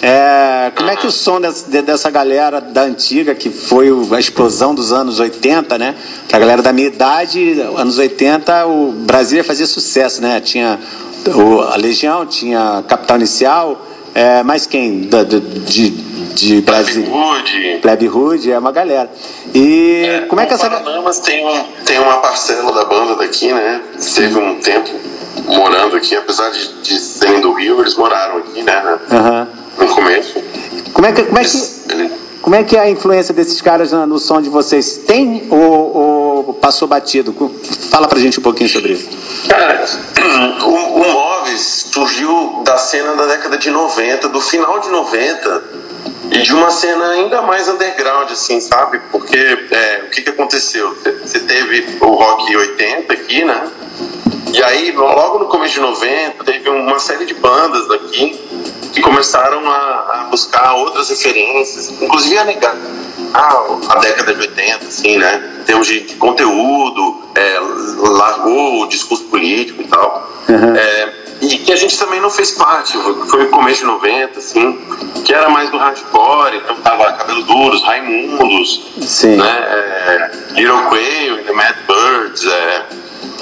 É, 0.02 0.70
como 0.76 0.90
é 0.90 0.96
que 0.96 1.06
o 1.06 1.10
som 1.10 1.40
dessa, 1.40 1.82
dessa 1.82 2.10
galera 2.10 2.60
da 2.60 2.82
antiga, 2.82 3.34
que 3.34 3.48
foi 3.48 3.88
a 4.14 4.20
explosão 4.20 4.74
dos 4.74 4.92
anos 4.92 5.18
80, 5.18 5.78
né? 5.78 5.94
Pra 6.28 6.38
galera 6.38 6.60
da 6.60 6.72
minha 6.72 6.88
idade, 6.88 7.58
anos 7.76 7.96
80, 7.96 8.66
o 8.66 8.92
Brasília 8.92 9.42
fazia 9.42 9.66
sucesso, 9.66 10.20
né? 10.20 10.40
Tinha 10.40 10.78
o, 11.34 11.60
a 11.60 11.76
Legião, 11.76 12.26
tinha 12.26 12.84
Capital 12.86 13.16
Inicial, 13.16 13.86
é, 14.14 14.42
mais 14.42 14.66
quem? 14.66 15.02
Da, 15.08 15.24
de, 15.24 15.90
de? 15.90 16.62
Plebe 16.62 17.08
Hood. 17.08 17.78
Plebe 17.82 18.08
Hood, 18.08 18.52
é 18.52 18.58
uma 18.58 18.72
galera. 18.72 19.10
E 19.54 20.04
É, 20.06 20.20
como 20.22 20.40
é 20.40 20.46
que 20.46 20.54
essa. 20.54 20.68
Paranamas 20.68 21.18
tem, 21.18 21.46
um, 21.46 21.64
tem 21.84 21.98
uma 21.98 22.18
parcela 22.18 22.72
da 22.72 22.84
banda 22.84 23.16
daqui, 23.16 23.52
né? 23.52 23.80
Teve 24.14 24.38
um 24.38 24.56
tempo 24.60 24.90
morando 25.46 25.96
aqui, 25.96 26.16
apesar 26.16 26.50
de, 26.50 26.82
de 26.82 26.98
serem 26.98 27.40
do 27.40 27.52
Rio, 27.52 27.80
eles 27.80 27.94
moraram 27.96 28.38
aqui, 28.38 28.62
né? 28.62 28.98
Aham. 29.10 29.48
No 29.78 29.88
começo. 29.88 30.42
Como 30.92 31.06
é 31.06 31.12
que, 31.12 31.24
como 31.24 31.38
é 31.38 31.44
que, 31.44 32.10
como 32.40 32.56
é 32.56 32.62
que 32.62 32.76
é 32.76 32.80
a 32.80 32.90
influência 32.90 33.34
desses 33.34 33.60
caras 33.60 33.90
no 33.90 34.18
som 34.18 34.40
de 34.40 34.48
vocês? 34.48 34.98
Tem 34.98 35.46
ou, 35.50 35.96
ou 36.46 36.54
passou 36.54 36.86
batido? 36.86 37.34
Fala 37.90 38.06
pra 38.06 38.18
gente 38.18 38.38
um 38.38 38.42
pouquinho 38.42 38.68
sobre 38.68 38.92
isso. 38.92 39.08
Cara, 39.48 39.84
o, 40.62 40.68
o 40.68 41.12
Móveis 41.12 41.83
surgiu 41.94 42.62
da 42.64 42.76
cena 42.76 43.14
da 43.14 43.24
década 43.26 43.56
de 43.56 43.70
90, 43.70 44.28
do 44.28 44.40
final 44.40 44.80
de 44.80 44.88
90, 44.88 45.64
e 46.32 46.42
de 46.42 46.52
uma 46.52 46.68
cena 46.68 47.10
ainda 47.10 47.40
mais 47.42 47.68
underground, 47.68 48.28
assim, 48.32 48.60
sabe? 48.60 49.00
Porque 49.12 49.38
é, 49.70 50.02
o 50.04 50.10
que, 50.10 50.22
que 50.22 50.30
aconteceu? 50.30 50.96
Você 51.22 51.38
teve 51.38 51.98
o 52.00 52.06
rock 52.06 52.56
80 52.56 53.12
aqui, 53.12 53.44
né? 53.44 53.70
E 54.52 54.62
aí, 54.64 54.90
logo 54.90 55.38
no 55.38 55.46
começo 55.46 55.74
de 55.74 55.80
90, 55.80 56.42
teve 56.42 56.68
uma 56.68 56.98
série 56.98 57.26
de 57.26 57.34
bandas 57.34 57.86
daqui 57.86 58.40
que 58.92 59.00
começaram 59.00 59.68
a, 59.70 59.74
a 59.74 60.28
buscar 60.30 60.74
outras 60.74 61.10
referências, 61.10 61.90
inclusive 62.02 62.38
a 62.38 62.44
negar 62.44 62.74
a, 63.34 63.98
década 64.00 64.34
de 64.34 64.40
80, 64.40 64.84
assim, 64.84 65.16
né? 65.16 65.58
Em 65.60 65.64
termos 65.64 65.86
de, 65.86 66.00
de 66.00 66.14
conteúdo, 66.16 67.22
é, 67.36 67.58
largou 67.98 68.82
o 68.82 68.88
discurso 68.88 69.24
político 69.24 69.80
e 69.80 69.86
tal. 69.86 70.28
Uhum. 70.48 70.76
É, 70.76 71.23
e 71.54 71.58
que 71.58 71.72
a 71.72 71.76
gente 71.76 71.96
também 71.98 72.20
não 72.20 72.30
fez 72.30 72.50
parte, 72.52 72.92
foi 72.98 73.14
foi 73.28 73.44
o 73.44 73.48
começo 73.50 73.80
de 73.80 73.86
90, 73.86 74.38
assim, 74.38 74.78
que 75.24 75.32
era 75.32 75.48
mais 75.48 75.70
do 75.70 75.78
hardcore, 75.78 76.56
então 76.56 76.76
tava 76.76 77.12
Cabelo 77.12 77.42
Duros, 77.44 77.82
Raimundos, 77.82 78.82
Sim. 79.02 79.36
né? 79.36 79.46
É, 79.48 80.30
Little 80.52 80.82
Quail, 80.88 81.44
The 81.44 81.52
Mad 81.52 81.76
Birds, 81.86 82.44
é, 82.44 82.86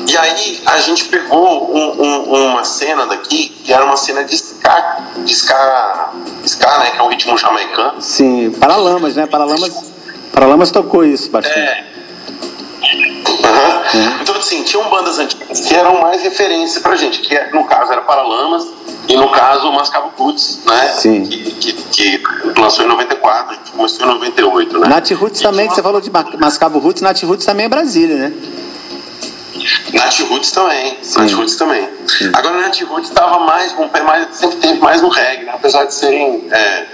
e 0.09 0.17
aí 0.17 0.61
a 0.67 0.79
gente 0.79 1.05
pegou 1.07 1.75
um- 1.75 2.03
um- 2.03 2.51
uma 2.51 2.65
cena 2.65 3.07
daqui 3.07 3.49
que 3.65 3.73
era 3.73 3.85
uma 3.85 3.97
cena 3.97 4.25
de 4.25 4.35
ska, 4.35 4.99
de 5.17 5.33
ska, 5.33 6.11
ska 6.45 6.79
né, 6.79 6.91
que 6.91 6.99
é 6.99 7.03
um 7.03 7.09
ritmo 7.09 7.37
jamaicano. 7.39 8.01
Sim, 8.01 8.51
Paralamas, 8.59 9.17
né? 9.17 9.27
Paralamas, 9.27 9.93
Paralamas 10.33 10.71
tocou 10.71 11.05
isso 11.05 11.31
bastante. 11.31 11.59
É. 11.59 11.92
Aham. 13.45 14.19
Então, 14.21 14.37
assim, 14.37 14.63
tinham 14.63 14.89
bandas 14.89 15.19
antigas 15.19 15.61
que 15.61 15.75
eram 15.75 16.01
mais 16.01 16.23
referência 16.23 16.81
pra 16.81 16.97
gente, 16.97 17.21
que 17.21 17.39
no 17.53 17.65
caso 17.65 17.93
era 17.93 18.01
Paralamas 18.03 18.67
e 19.09 19.17
no 19.17 19.29
caso 19.31 19.71
Mascavo 19.73 20.11
Roots, 20.17 20.61
né? 20.67 20.89
Sim. 20.97 21.25
Que, 21.25 21.39
que, 21.53 21.73
que 21.73 22.23
lançou 22.61 22.85
em 22.85 22.89
94, 22.89 23.51
a 23.53 23.55
gente 23.55 23.71
começou 23.73 24.07
em 24.07 24.11
98, 24.11 24.79
né? 24.79 24.89
Nath 24.89 25.11
Roots 25.13 25.41
E 25.41 25.43
também, 25.43 25.69
que 25.69 25.75
você 25.75 25.83
falou 25.83 26.01
de 26.01 26.11
Ma- 26.11 26.25
Mascavo 26.39 26.79
Roots, 26.79 27.03
Nath 27.03 27.23
Roots 27.23 27.45
também 27.47 27.67
é 27.67 27.69
Brasília, 27.69 28.17
né? 28.17 28.33
Nath 29.93 30.21
Roots 30.21 30.51
também. 30.53 30.99
Sim. 31.03 31.21
Nath 31.21 31.33
Roots 31.33 31.57
também. 31.57 31.89
Agora, 32.33 32.61
Nath 32.63 32.81
Roots 32.83 33.09
estava 33.09 33.39
mais 33.41 33.73
o 33.79 33.89
pé 33.89 34.03
mais, 34.03 34.29
sempre 34.37 34.57
teve 34.57 34.81
mais 34.81 35.03
no 35.03 35.09
reggae, 35.09 35.45
né? 35.45 35.53
apesar 35.55 35.85
de 35.85 35.95
serem, 35.95 36.49
é, 36.51 36.87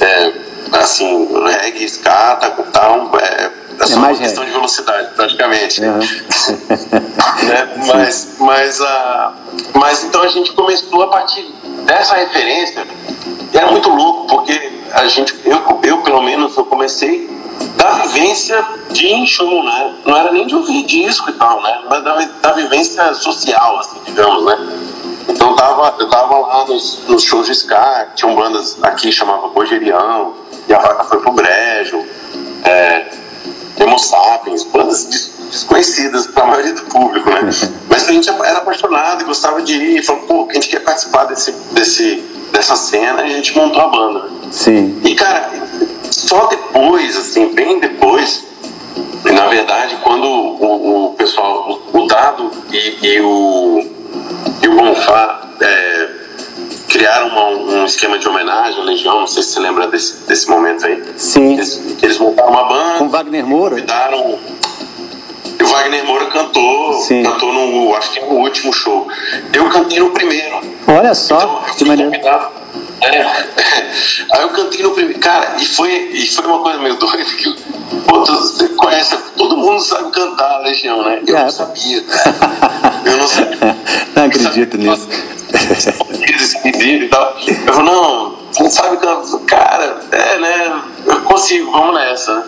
é, 0.00 0.32
assim, 0.72 1.28
reggae, 1.46 1.84
ska, 1.88 2.36
tá, 2.36 2.50
tá 2.50 2.92
um, 2.92 3.16
é, 3.16 3.50
é 3.84 3.86
só 3.86 4.00
mais 4.00 4.18
uma 4.18 4.24
questão 4.24 4.44
de 4.44 4.50
velocidade, 4.50 5.14
praticamente. 5.14 5.84
Aham. 5.84 5.98
né? 7.44 7.74
Mas, 7.86 8.36
mas, 8.38 8.80
a, 8.80 9.32
mas 9.74 10.04
então 10.04 10.22
a 10.22 10.28
gente 10.28 10.52
começou 10.52 11.02
a 11.02 11.08
partir 11.08 11.42
dessa 11.84 12.14
referência. 12.14 12.86
Era 13.52 13.70
muito 13.70 13.88
louco, 13.90 14.26
porque 14.26 14.82
a 14.92 15.06
gente, 15.06 15.34
eu, 15.44 15.62
eu 15.82 15.98
pelo 15.98 16.22
menos, 16.22 16.56
eu 16.56 16.64
comecei 16.64 17.30
da 17.76 17.90
vivência 17.92 18.64
de 18.90 19.06
em 19.06 19.26
show, 19.26 19.62
né? 19.62 19.94
Não 20.04 20.16
era 20.16 20.32
nem 20.32 20.46
de 20.46 20.54
ouvir 20.56 20.84
disco 20.84 21.30
e 21.30 21.34
tal, 21.34 21.62
né? 21.62 21.82
Mas 21.88 22.02
da, 22.02 22.16
da 22.42 22.52
vivência 22.52 23.14
social, 23.14 23.78
assim, 23.78 24.00
digamos, 24.06 24.44
né? 24.44 24.58
Então 25.28 25.50
eu 25.50 25.56
tava, 25.56 25.94
eu 25.98 26.08
tava 26.08 26.38
lá 26.38 26.64
nos, 26.66 27.00
nos 27.06 27.22
shows 27.22 27.46
de 27.46 27.52
ska, 27.52 28.08
tinham 28.14 28.34
bandas 28.34 28.76
aqui 28.82 29.12
chamava 29.12 29.48
Bojerião, 29.48 30.34
e 30.68 30.74
a 30.74 30.78
vaca 30.78 31.04
foi 31.04 31.20
pro 31.20 31.32
Brejo, 31.32 32.04
é, 32.64 33.06
Homo 33.84 33.98
Sapiens, 33.98 34.64
bandas 34.64 35.04
des- 35.06 35.32
desconhecidas 35.50 36.26
para 36.26 36.44
a 36.44 36.46
maioria 36.46 36.72
do 36.74 36.82
público, 36.82 37.28
né? 37.30 37.40
Mas 37.88 38.08
a 38.08 38.12
gente 38.12 38.28
era 38.28 38.58
apaixonado 38.58 39.22
e 39.22 39.24
gostava 39.24 39.62
de 39.62 39.74
ir, 39.74 39.98
e 39.98 40.02
falou, 40.02 40.22
pô, 40.22 40.46
a 40.50 40.54
gente 40.54 40.68
quer 40.68 40.80
participar 40.80 41.24
desse, 41.24 41.52
desse, 41.72 42.16
dessa 42.52 42.76
cena, 42.76 43.22
e 43.22 43.32
a 43.32 43.36
gente 43.36 43.56
montou 43.56 43.80
a 43.82 43.88
banda. 43.88 44.30
Sim. 44.50 45.00
E, 45.04 45.14
cara, 45.14 45.50
só 46.10 46.46
depois, 46.46 47.16
assim, 47.16 47.54
bem 47.54 47.78
depois, 47.80 48.44
na 49.24 49.46
verdade, 49.46 49.96
quando 50.02 50.24
o, 50.26 51.06
o 51.06 51.14
pessoal, 51.14 51.80
o, 51.92 51.98
o 51.98 52.06
Dado 52.06 52.50
e, 52.72 52.98
e 53.06 53.20
o, 53.20 53.86
e 54.62 54.68
o 54.68 54.76
Bonfá 54.76 55.50
é, 55.60 56.08
criaram 56.94 57.26
uma- 57.28 57.48
um 57.48 57.84
esquema 57.84 58.16
de 58.18 58.28
homenagem 58.28 58.80
à 58.80 58.84
Legião, 58.84 59.18
não 59.20 59.26
sei 59.26 59.42
se 59.42 59.50
você 59.50 59.60
lembra 59.60 59.88
desse, 59.88 60.18
desse 60.28 60.48
momento 60.48 60.86
aí. 60.86 61.02
Sim. 61.16 61.54
Eles, 61.54 61.80
eles 62.00 62.18
montaram 62.18 62.50
uma 62.50 62.64
banda, 62.68 62.98
Com 62.98 63.08
Wagner 63.08 63.44
Moura? 63.44 63.70
convidaram. 63.74 64.38
E 65.58 65.62
o 65.62 65.66
Wagner 65.66 66.04
Moura 66.04 66.26
cantou, 66.26 66.92
Sim. 67.00 67.22
cantou 67.24 67.52
no, 67.52 67.94
acho 67.96 68.12
que 68.12 68.20
no 68.20 68.26
último 68.36 68.72
show. 68.72 69.08
Eu 69.52 69.68
cantei 69.70 69.98
no 69.98 70.10
primeiro. 70.10 70.54
Olha 70.86 70.98
Então, 71.00 71.14
só, 71.14 71.40
eu 71.68 71.74
que 71.74 71.84
maneiro. 71.84 72.12
convidado. 72.12 72.46
É. 73.02 73.22
Aí 74.32 74.42
eu 74.42 74.48
cantei 74.50 74.82
no 74.82 74.90
primeiro. 74.92 75.18
Cara, 75.18 75.56
e 75.58 75.66
foi, 75.66 75.90
e 76.12 76.26
foi 76.28 76.46
uma 76.46 76.60
coisa 76.60 76.78
meio 76.78 76.94
doida 76.96 77.24
que 77.24 77.52
pô, 78.06 78.20
você 78.24 78.68
conhece, 78.68 79.16
todo 79.36 79.56
mundo 79.56 79.80
sabe 79.80 80.10
cantar 80.10 80.56
a 80.56 80.58
Legião, 80.60 81.02
né? 81.04 81.20
Eu 81.26 81.36
É. 81.36 81.42
não 81.42 81.50
sabia. 81.50 82.04
Eu 83.04 83.16
não 83.18 83.26
sabia. 83.28 83.76
Não 84.14 84.24
acredito 84.26 84.76
nisso. 84.78 85.08
Esquisito 85.10 85.43
e 85.54 87.08
tal. 87.08 87.36
Eu 87.66 87.74
falei, 87.74 87.92
não, 87.92 88.36
você 88.50 88.62
não 88.62 88.70
sabe 88.70 88.96
cantar. 88.98 89.38
Cara, 89.46 90.00
é, 90.10 90.38
né? 90.38 90.82
Eu 91.06 91.20
consigo, 91.22 91.70
vamos 91.72 91.94
nessa. 91.94 92.46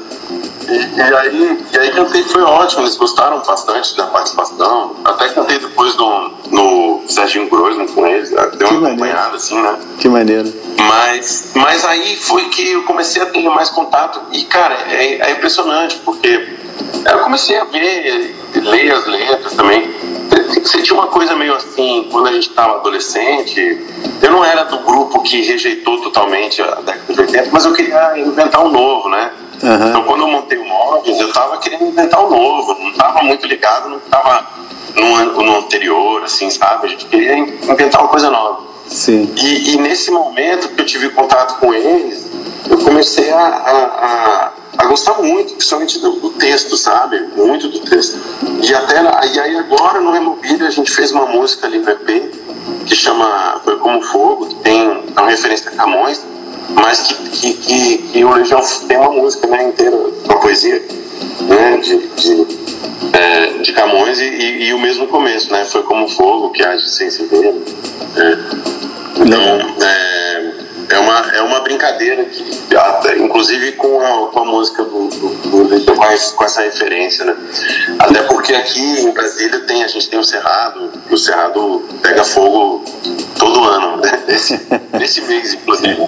E, 0.69 0.99
e 0.99 1.03
aí, 1.03 1.65
e 1.73 1.79
aí 1.79 1.91
cantei, 1.93 2.23
foi 2.25 2.43
ótimo, 2.43 2.83
eles 2.83 2.97
gostaram 2.97 3.41
bastante 3.41 3.97
da 3.97 4.07
participação. 4.07 4.97
Até 5.05 5.29
cantei 5.29 5.59
depois 5.59 5.95
no, 5.97 6.31
no 6.51 7.03
Serginho 7.07 7.49
Grosman 7.49 7.87
com 7.87 8.07
eles, 8.07 8.31
né? 8.31 8.51
deu 8.57 8.69
Que 8.69 8.75
uma 8.75 8.89
maneiro. 8.89 9.05
acompanhada 9.05 9.37
assim, 9.37 9.61
né? 9.61 9.79
Que 9.99 10.09
maneiro. 10.09 10.53
Mas, 10.79 11.51
mas 11.55 11.85
aí 11.85 12.17
foi 12.17 12.49
que 12.49 12.73
eu 12.73 12.83
comecei 12.83 13.23
a 13.23 13.27
ter 13.27 13.49
mais 13.49 13.71
contato. 13.71 14.21
E, 14.33 14.45
cara, 14.45 14.75
é, 14.91 15.29
é 15.29 15.31
impressionante, 15.33 15.99
porque 16.05 16.57
eu 17.05 17.19
comecei 17.21 17.57
a 17.59 17.65
ver 17.65 18.35
leio 18.55 18.97
as 18.97 19.07
letras 19.07 19.55
também. 19.55 19.95
Você 20.47 20.83
tinha 20.83 20.99
uma 20.99 21.09
coisa 21.09 21.35
meio 21.35 21.55
assim, 21.55 22.09
quando 22.11 22.29
a 22.29 22.33
gente 22.33 22.49
estava 22.49 22.77
adolescente, 22.77 23.87
eu 24.23 24.31
não 24.31 24.45
era 24.45 24.65
do 24.65 24.79
grupo 24.81 25.23
que 25.23 25.43
rejeitou 25.43 26.01
totalmente 26.01 26.63
a 26.63 26.77
década 26.77 27.15
de 27.15 27.21
80, 27.21 27.49
mas 27.53 27.65
eu 27.65 27.73
queria 27.73 28.19
inventar 28.19 28.65
um 28.65 28.71
novo, 28.71 29.09
né? 29.09 29.31
Uhum. 29.63 29.89
Então, 29.89 30.05
quando 30.05 30.21
eu 30.23 30.29
montei 30.29 30.59
o 30.59 30.65
Móveis, 30.65 31.19
eu 31.19 31.29
estava 31.29 31.57
querendo 31.59 31.87
inventar 31.87 32.25
um 32.25 32.31
novo, 32.31 32.75
não 32.81 32.91
estava 32.91 33.23
muito 33.23 33.47
ligado 33.47 33.89
no 33.89 33.99
que 33.99 34.07
estava 34.07 34.47
no, 34.95 35.43
no, 35.43 35.59
anterior, 35.59 36.23
assim, 36.23 36.51
sabe? 36.51 36.87
A 36.87 36.91
gente 36.91 37.07
queria 37.07 37.37
inventar 37.39 38.01
uma 38.01 38.09
coisa 38.09 38.31
nova. 38.31 38.61
Sim. 38.87 39.33
E, 39.37 39.75
e 39.75 39.79
nesse 39.79 40.11
momento 40.11 40.69
que 40.69 40.81
eu 40.81 40.87
tive 40.87 41.09
contato 41.11 41.59
com 41.59 41.73
eles, 41.73 42.31
eu 42.69 42.79
comecei 42.79 43.31
a, 43.31 43.39
a, 43.39 43.83
a, 43.83 44.53
a 44.79 44.87
gostar 44.87 45.23
muito, 45.23 45.55
principalmente 45.55 45.99
do, 45.99 46.13
do, 46.21 46.31
texto, 46.31 46.77
sabe? 46.77 47.21
Muito 47.37 47.69
do 47.69 47.81
texto. 47.81 48.19
E 48.63 48.75
até 48.75 49.03
e 49.33 49.41
aí 49.41 49.57
agora 49.57 50.01
no 50.01 50.11
Remobilha 50.11 50.67
a 50.67 50.71
gente 50.71 50.91
fez 50.91 51.13
uma 51.13 51.27
música 51.27 51.67
ali 51.67 51.79
no 51.79 51.91
EP 51.91 52.35
que 52.87 52.95
chama 52.95 53.61
Foi 53.65 53.77
Como 53.79 54.03
Fogo, 54.03 54.47
que 54.47 54.55
tem 54.57 55.03
é 55.17 55.21
uma 55.21 55.31
referência 55.31 55.71
a 55.71 55.75
Camões 55.75 56.21
mas 56.71 57.03
que, 57.03 57.15
que, 57.15 57.53
que, 57.55 57.99
que 57.99 58.25
o 58.25 58.35
Legião 58.35 58.61
tem 58.89 58.97
uma 58.97 59.11
música 59.11 59.47
né, 59.47 59.69
inteira, 59.69 59.97
uma 59.97 60.41
poesia 60.41 60.83
né, 61.43 61.77
de, 61.79 62.09
de, 62.09 62.47
é, 63.13 63.47
de 63.59 63.73
Camões 63.73 64.19
e, 64.19 64.25
e, 64.25 64.65
e, 64.69 64.75
o 64.75 64.79
mesmo 64.79 65.07
começo, 65.07 65.53
né? 65.53 65.65
Foi 65.65 65.83
como 65.85 66.09
fogo 66.09 66.51
que 66.51 66.63
age 66.63 66.89
sem 66.89 67.11
se 67.11 67.25
ver. 67.27 67.53
Né? 67.53 68.39
Então, 69.17 69.41
é, 69.85 70.16
é, 70.89 70.99
uma, 70.99 71.19
é 71.35 71.43
uma 71.43 71.61
brincadeira 71.61 72.25
que, 72.25 72.45
inclusive 73.19 73.73
com 73.73 74.01
a, 74.01 74.29
com 74.29 74.41
a 74.41 74.45
música 74.45 74.85
do, 74.85 75.09
do, 75.09 75.81
do 75.81 75.95
com, 75.95 76.45
essa 76.45 76.63
referência, 76.63 77.25
né? 77.25 77.37
Até 77.99 78.23
porque 78.23 78.55
aqui 78.55 78.81
em 78.81 79.11
Brasília 79.11 79.61
tem, 79.61 79.83
a 79.83 79.89
gente 79.89 80.09
tem 80.09 80.19
o 80.19 80.25
Cerrado, 80.25 80.93
o 81.11 81.17
Cerrado 81.17 81.85
pega 82.03 82.25
fogo 82.25 82.85
todo 83.39 83.65
ano, 83.65 83.97
né? 83.97 84.23
Nesse, 84.29 84.61
nesse 84.99 85.21
mês, 85.23 85.55
inclusive. 85.55 86.01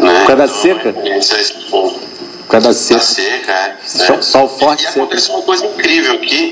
Né? 0.00 0.20
Por 0.20 0.26
causa 0.26 0.36
da 0.36 0.48
seca? 0.48 0.88
Então, 0.88 2.08
por 2.48 2.48
causa 2.48 2.68
da 2.68 2.74
seca. 2.74 2.98
Da 2.98 3.04
seca, 3.04 3.52
é. 3.52 3.76
Sol, 3.84 4.22
sol 4.22 4.48
forte, 4.48 4.82
e, 4.82 4.86
e 4.86 4.88
acontece 4.88 5.30
uma 5.30 5.42
coisa 5.42 5.64
incrível 5.64 6.14
aqui, 6.14 6.50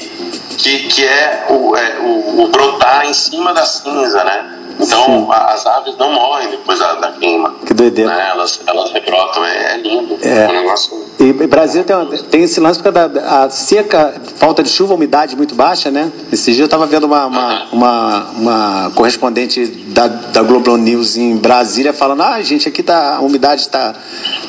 que, 0.58 0.78
que 0.88 1.04
é, 1.04 1.46
o, 1.48 1.76
é 1.76 1.98
o, 2.00 2.42
o 2.42 2.48
brotar 2.48 3.06
em 3.06 3.14
cima 3.14 3.52
da 3.52 3.64
cinza, 3.64 4.22
né? 4.22 4.55
Então 4.78 5.30
as 5.32 5.66
aves 5.66 5.96
não 5.96 6.12
morrem 6.12 6.50
depois 6.50 6.78
da, 6.78 6.94
da 6.94 7.12
queima. 7.12 7.54
Que 7.64 7.74
doideira. 7.74 8.14
Né? 8.14 8.28
Elas, 8.30 8.60
elas 8.66 8.92
rebrotam, 8.92 9.44
é, 9.44 9.74
é 9.74 9.76
lindo. 9.78 10.18
É. 10.22 10.44
é 10.44 10.48
um 10.48 10.52
negócio. 10.52 11.06
E 11.18 11.32
Brasil 11.32 11.82
tem, 11.82 11.96
tem 12.30 12.42
esse 12.42 12.60
lance 12.60 12.78
porque 12.78 12.90
da 12.90 13.06
a 13.44 13.50
seca, 13.50 14.20
falta 14.36 14.62
de 14.62 14.68
chuva, 14.68 14.94
umidade 14.94 15.34
muito 15.34 15.54
baixa, 15.54 15.90
né? 15.90 16.12
Esse 16.30 16.52
dia 16.52 16.62
eu 16.62 16.66
estava 16.66 16.86
vendo 16.86 17.04
uma, 17.04 17.24
uma, 17.26 17.52
uhum. 17.52 17.68
uma, 17.72 18.24
uma, 18.36 18.92
correspondente 18.94 19.64
da, 19.64 20.08
da 20.08 20.42
Globo 20.42 20.76
News 20.76 21.16
em 21.16 21.36
Brasília 21.36 21.94
falando: 21.94 22.22
ah, 22.22 22.42
gente, 22.42 22.68
aqui 22.68 22.82
tá, 22.82 23.16
a 23.16 23.20
umidade 23.20 23.62
está 23.62 23.94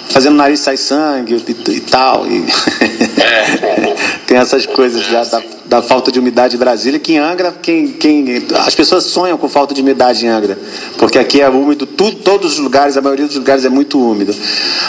fazendo 0.10 0.34
o 0.34 0.38
nariz 0.38 0.60
sair 0.60 0.78
sangue 0.78 1.36
e, 1.48 1.72
e 1.72 1.80
tal. 1.80 2.28
E 2.28 2.46
é. 3.22 3.87
Tem 4.28 4.38
essas 4.38 4.66
coisas 4.66 5.02
já 5.04 5.24
da, 5.24 5.42
da, 5.66 5.82
falta 5.82 6.12
de 6.12 6.20
umidade 6.20 6.58
em 6.58 6.60
Brasília, 6.60 7.00
que 7.00 7.14
em 7.14 7.18
Angra, 7.18 7.56
quem, 7.62 7.88
quem, 7.94 8.46
as 8.66 8.76
pessoas 8.76 9.06
sonham 9.06 9.38
com 9.38 9.48
falta 9.48 9.74
de 9.74 9.82
umidade 9.82 10.26
em 10.26 10.28
Angra, 10.28 10.60
porque 10.98 11.18
aqui 11.18 11.40
é 11.40 11.48
úmido, 11.50 11.86
todos 11.86 12.54
os 12.54 12.60
lugares, 12.60 12.98
a 12.98 13.02
maioria 13.02 13.26
dos 13.26 13.38
lugares 13.38 13.64
é 13.64 13.70
muito 13.70 13.98
úmido. 13.98 14.36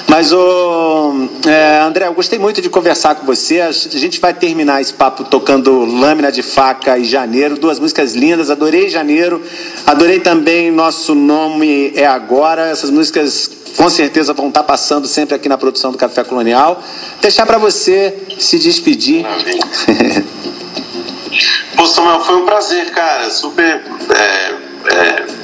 Mas, 0.09 0.33
oh, 0.33 1.12
é, 1.46 1.81
André, 1.81 2.09
eu 2.09 2.14
gostei 2.14 2.37
muito 2.37 2.61
de 2.61 2.68
conversar 2.68 3.14
com 3.14 3.24
você. 3.24 3.61
A 3.61 3.70
gente 3.70 4.18
vai 4.18 4.35
terminar 4.35 4.81
esse 4.81 4.92
papo 4.92 5.22
tocando 5.22 5.85
Lâmina 5.85 6.33
de 6.33 6.42
Faca 6.42 6.98
e 6.98 7.05
Janeiro, 7.05 7.57
duas 7.57 7.79
músicas 7.79 8.14
lindas, 8.14 8.51
adorei 8.51 8.88
Janeiro, 8.88 9.40
adorei 9.87 10.18
também 10.18 10.72
Nosso 10.72 11.14
Nome 11.14 11.92
é 11.94 12.07
Agora, 12.07 12.66
essas 12.66 12.90
músicas 12.90 13.58
com 13.77 13.89
certeza 13.89 14.33
vão 14.33 14.49
estar 14.49 14.63
passando 14.63 15.07
sempre 15.07 15.35
aqui 15.35 15.49
na 15.49 15.59
produção 15.59 15.93
do 15.93 15.99
Café 15.99 16.25
Colonial. 16.25 16.83
Deixar 17.21 17.47
para 17.47 17.59
você 17.59 18.15
se 18.39 18.59
despedir. 18.59 19.25
Pô, 21.77 21.87
Samuel, 21.87 22.21
foi 22.21 22.37
um 22.37 22.45
prazer, 22.45 22.91
cara. 22.91 23.31
Super. 23.31 23.83
É, 24.11 24.55
é 24.95 25.38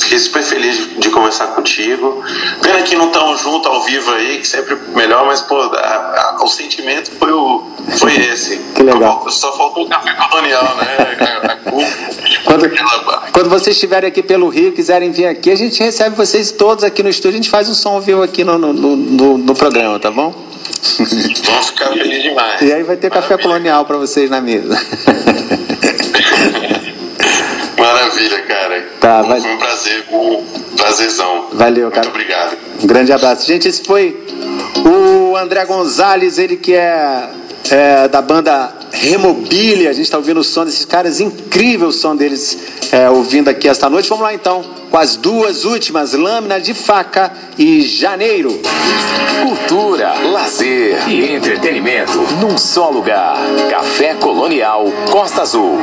Fiquei 0.00 0.18
super 0.18 0.42
feliz 0.42 0.88
de 0.98 1.10
conversar 1.10 1.48
contigo. 1.48 2.22
Pena 2.62 2.82
que 2.82 2.94
não 2.94 3.08
estamos 3.08 3.40
juntos 3.40 3.66
ao 3.66 3.82
vivo 3.82 4.12
aí, 4.12 4.38
que 4.38 4.46
sempre 4.46 4.76
melhor, 4.94 5.26
mas 5.26 5.40
pô, 5.40 5.58
a, 5.60 6.36
a, 6.38 6.44
o 6.44 6.48
sentimento 6.48 7.10
foi, 7.18 7.32
o, 7.32 7.64
foi 7.98 8.14
esse. 8.30 8.58
Que 8.74 8.82
legal. 8.82 9.28
Só 9.28 9.56
faltou 9.56 9.86
o 9.86 9.88
café 9.88 10.12
colonial, 10.14 10.76
né? 10.76 10.86
A, 11.46 11.56
quando, 12.44 12.70
quando 13.32 13.50
vocês 13.50 13.76
estiverem 13.76 14.08
aqui 14.08 14.22
pelo 14.22 14.48
Rio, 14.48 14.72
quiserem 14.72 15.10
vir 15.10 15.26
aqui, 15.26 15.50
a 15.50 15.56
gente 15.56 15.82
recebe 15.82 16.16
vocês 16.16 16.50
todos 16.52 16.84
aqui 16.84 17.02
no 17.02 17.08
estúdio, 17.08 17.38
a 17.38 17.42
gente 17.42 17.50
faz 17.50 17.68
um 17.68 17.74
som 17.74 17.90
ao 17.90 18.00
vivo 18.00 18.22
aqui 18.22 18.44
no, 18.44 18.56
no, 18.56 18.72
no, 18.72 19.38
no 19.38 19.54
programa, 19.54 19.98
tá 19.98 20.10
bom? 20.10 20.32
Vamos 21.44 21.66
ficar 21.66 21.88
felizes 21.88 22.22
demais. 22.22 22.60
E 22.62 22.72
aí 22.72 22.82
vai 22.82 22.96
ter 22.96 23.08
Maravilha. 23.08 23.36
café 23.36 23.42
colonial 23.42 23.84
para 23.84 23.96
vocês 23.96 24.30
na 24.30 24.40
mesa. 24.40 24.78
Maravilha, 28.06 28.42
cara. 28.42 28.88
Tá, 29.00 29.22
vai... 29.22 29.40
Foi 29.40 29.50
um 29.52 29.58
prazer, 29.58 30.04
um 30.12 30.44
prazerzão. 30.76 31.48
Valeu, 31.52 31.90
cara. 31.90 32.02
Muito 32.02 32.14
obrigado. 32.14 32.56
Um 32.80 32.86
grande 32.86 33.12
abraço. 33.12 33.46
Gente, 33.46 33.66
esse 33.66 33.82
foi 33.82 34.24
o 34.84 35.36
André 35.36 35.64
Gonzalez, 35.64 36.38
ele 36.38 36.56
que 36.56 36.72
é, 36.72 37.28
é 37.68 38.08
da 38.08 38.22
banda 38.22 38.72
Remobilia. 38.92 39.90
A 39.90 39.92
gente 39.92 40.04
está 40.04 40.18
ouvindo 40.18 40.38
o 40.38 40.44
som 40.44 40.64
desses 40.64 40.84
caras, 40.84 41.20
incrível 41.20 41.88
o 41.88 41.92
som 41.92 42.14
deles 42.14 42.56
é, 42.92 43.10
ouvindo 43.10 43.48
aqui 43.48 43.68
esta 43.68 43.90
noite. 43.90 44.08
Vamos 44.08 44.22
lá 44.22 44.32
então 44.32 44.64
com 44.88 44.96
as 44.96 45.16
duas 45.16 45.64
últimas, 45.64 46.12
Lâmina 46.12 46.60
de 46.60 46.74
Faca 46.74 47.32
e 47.58 47.82
Janeiro. 47.82 48.60
Cultura, 49.42 50.14
lazer 50.30 51.08
e 51.08 51.34
entretenimento 51.34 52.18
num 52.40 52.56
só 52.56 52.88
lugar. 52.88 53.36
Café 53.68 54.14
Colonial 54.14 54.86
Costa 55.10 55.42
Azul. 55.42 55.76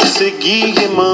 Seguir 0.00 0.74
remando 0.74 1.13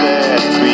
tempo 0.00 0.40
incerto 0.40 0.69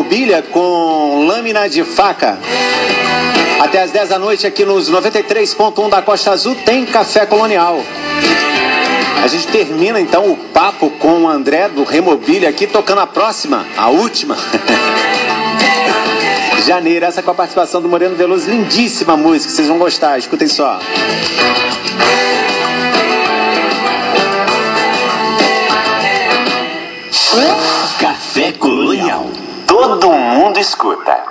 Remobilha 0.00 0.40
com 0.40 1.26
lâmina 1.26 1.68
de 1.68 1.84
faca. 1.84 2.38
Até 3.60 3.82
às 3.82 3.90
10 3.90 4.08
da 4.08 4.18
noite 4.18 4.46
aqui 4.46 4.64
nos 4.64 4.90
93.1 4.90 5.90
da 5.90 6.00
Costa 6.00 6.30
Azul 6.30 6.54
tem 6.54 6.86
Café 6.86 7.26
Colonial. 7.26 7.84
A 9.22 9.26
gente 9.28 9.46
termina 9.48 10.00
então 10.00 10.30
o 10.30 10.36
papo 10.38 10.88
com 10.92 11.24
o 11.24 11.28
André 11.28 11.68
do 11.68 11.84
Remobilha 11.84 12.48
aqui 12.48 12.66
tocando 12.66 13.02
a 13.02 13.06
próxima, 13.06 13.66
a 13.76 13.90
última. 13.90 14.38
Janeiro, 16.66 17.04
essa 17.04 17.22
com 17.22 17.32
a 17.32 17.34
participação 17.34 17.82
do 17.82 17.88
Moreno 17.88 18.16
Veloso, 18.16 18.48
lindíssima 18.48 19.18
música, 19.18 19.52
vocês 19.52 19.68
vão 19.68 19.76
gostar, 19.76 20.16
escutem 20.16 20.48
só. 20.48 20.80
Café 27.98 28.52
Colonial. 28.52 29.39
Todo 29.70 30.10
mundo 30.10 30.58
escuta. 30.58 31.24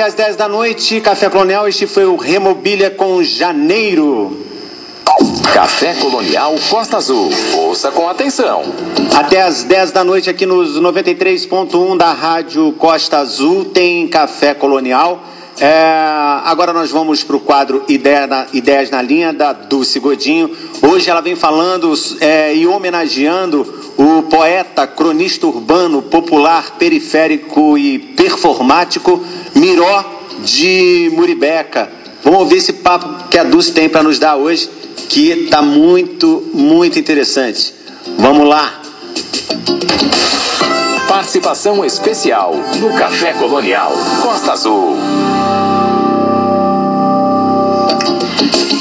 Até 0.00 0.06
as 0.06 0.14
10 0.14 0.36
da 0.36 0.48
noite, 0.48 0.98
Café 1.02 1.28
Colonial. 1.28 1.68
Este 1.68 1.86
foi 1.86 2.06
o 2.06 2.16
Remobília 2.16 2.90
com 2.90 3.22
Janeiro. 3.22 4.46
Café 5.52 5.92
Colonial 5.94 6.54
Costa 6.70 6.96
Azul. 6.96 7.28
Ouça 7.54 7.90
com 7.90 8.08
atenção. 8.08 8.62
Até 9.14 9.42
às 9.42 9.62
10 9.62 9.92
da 9.92 10.02
noite 10.02 10.30
aqui 10.30 10.46
nos 10.46 10.80
93.1 10.80 11.98
da 11.98 12.14
Rádio 12.14 12.72
Costa 12.78 13.18
Azul 13.18 13.66
tem 13.66 14.08
Café 14.08 14.54
Colonial. 14.54 15.22
É, 15.60 16.40
agora 16.46 16.72
nós 16.72 16.90
vamos 16.90 17.22
para 17.22 17.36
o 17.36 17.40
quadro 17.40 17.84
Ideia 17.86 18.26
na, 18.26 18.46
Ideias 18.50 18.88
na 18.88 19.02
Linha 19.02 19.30
da 19.30 19.52
Dulce 19.52 20.00
Godinho. 20.00 20.50
Hoje 20.80 21.10
ela 21.10 21.20
vem 21.20 21.36
falando 21.36 21.92
é, 22.18 22.54
e 22.54 22.66
homenageando 22.66 23.92
o 23.98 24.22
poeta, 24.22 24.86
cronista 24.86 25.46
urbano, 25.46 26.00
popular, 26.00 26.76
periférico 26.78 27.76
e 27.76 27.98
performático 27.98 29.22
Miró 29.54 30.02
de 30.42 31.10
Muribeca. 31.12 31.92
Vamos 32.24 32.40
ouvir 32.40 32.56
esse 32.56 32.72
papo 32.72 33.28
que 33.28 33.36
a 33.36 33.44
Dulce 33.44 33.72
tem 33.72 33.86
para 33.86 34.02
nos 34.02 34.18
dar 34.18 34.36
hoje 34.36 34.66
que 35.10 35.28
está 35.30 35.60
muito, 35.60 36.48
muito 36.54 36.98
interessante. 36.98 37.74
Vamos 38.16 38.48
lá. 38.48 38.80
Participação 41.20 41.84
especial 41.84 42.54
no 42.78 42.94
Café 42.94 43.34
Colonial 43.34 43.92
Costa 44.22 44.52
Azul. 44.52 44.96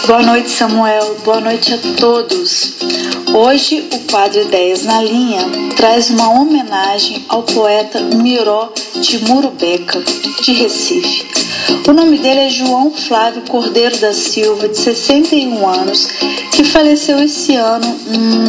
Boa 0.08 0.24
noite, 0.24 0.50
Samuel. 0.50 1.18
Boa 1.26 1.42
noite 1.42 1.74
a 1.74 1.78
todos. 1.98 2.76
Hoje, 3.34 3.90
o 3.92 4.00
quadro 4.10 4.42
Ideias 4.42 4.86
na 4.86 5.02
Linha 5.02 5.42
traz 5.76 6.10
uma 6.10 6.30
homenagem 6.30 7.26
ao 7.28 7.44
poeta 7.44 8.00
Miró 8.00 8.72
de 8.96 9.20
Murubeca, 9.26 10.02
de 10.42 10.54
Recife. 10.54 11.28
O 11.86 11.92
nome 11.92 12.20
dele 12.20 12.40
é 12.40 12.50
João 12.50 12.90
Flávio 12.90 13.42
Cordeiro 13.50 13.98
da 13.98 14.14
Silva, 14.14 14.70
de 14.70 14.78
61 14.78 15.68
anos, 15.68 16.08
que 16.54 16.64
faleceu 16.64 17.22
esse 17.22 17.56
ano 17.56 18.00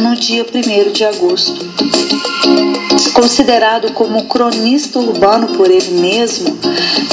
no 0.01 0.15
dia 0.15 0.45
1 0.45 0.91
de 0.93 1.03
agosto. 1.03 2.70
Considerado 3.09 3.91
como 3.93 4.25
cronista 4.25 4.99
urbano 4.99 5.47
por 5.57 5.69
ele 5.69 5.99
mesmo, 5.99 6.57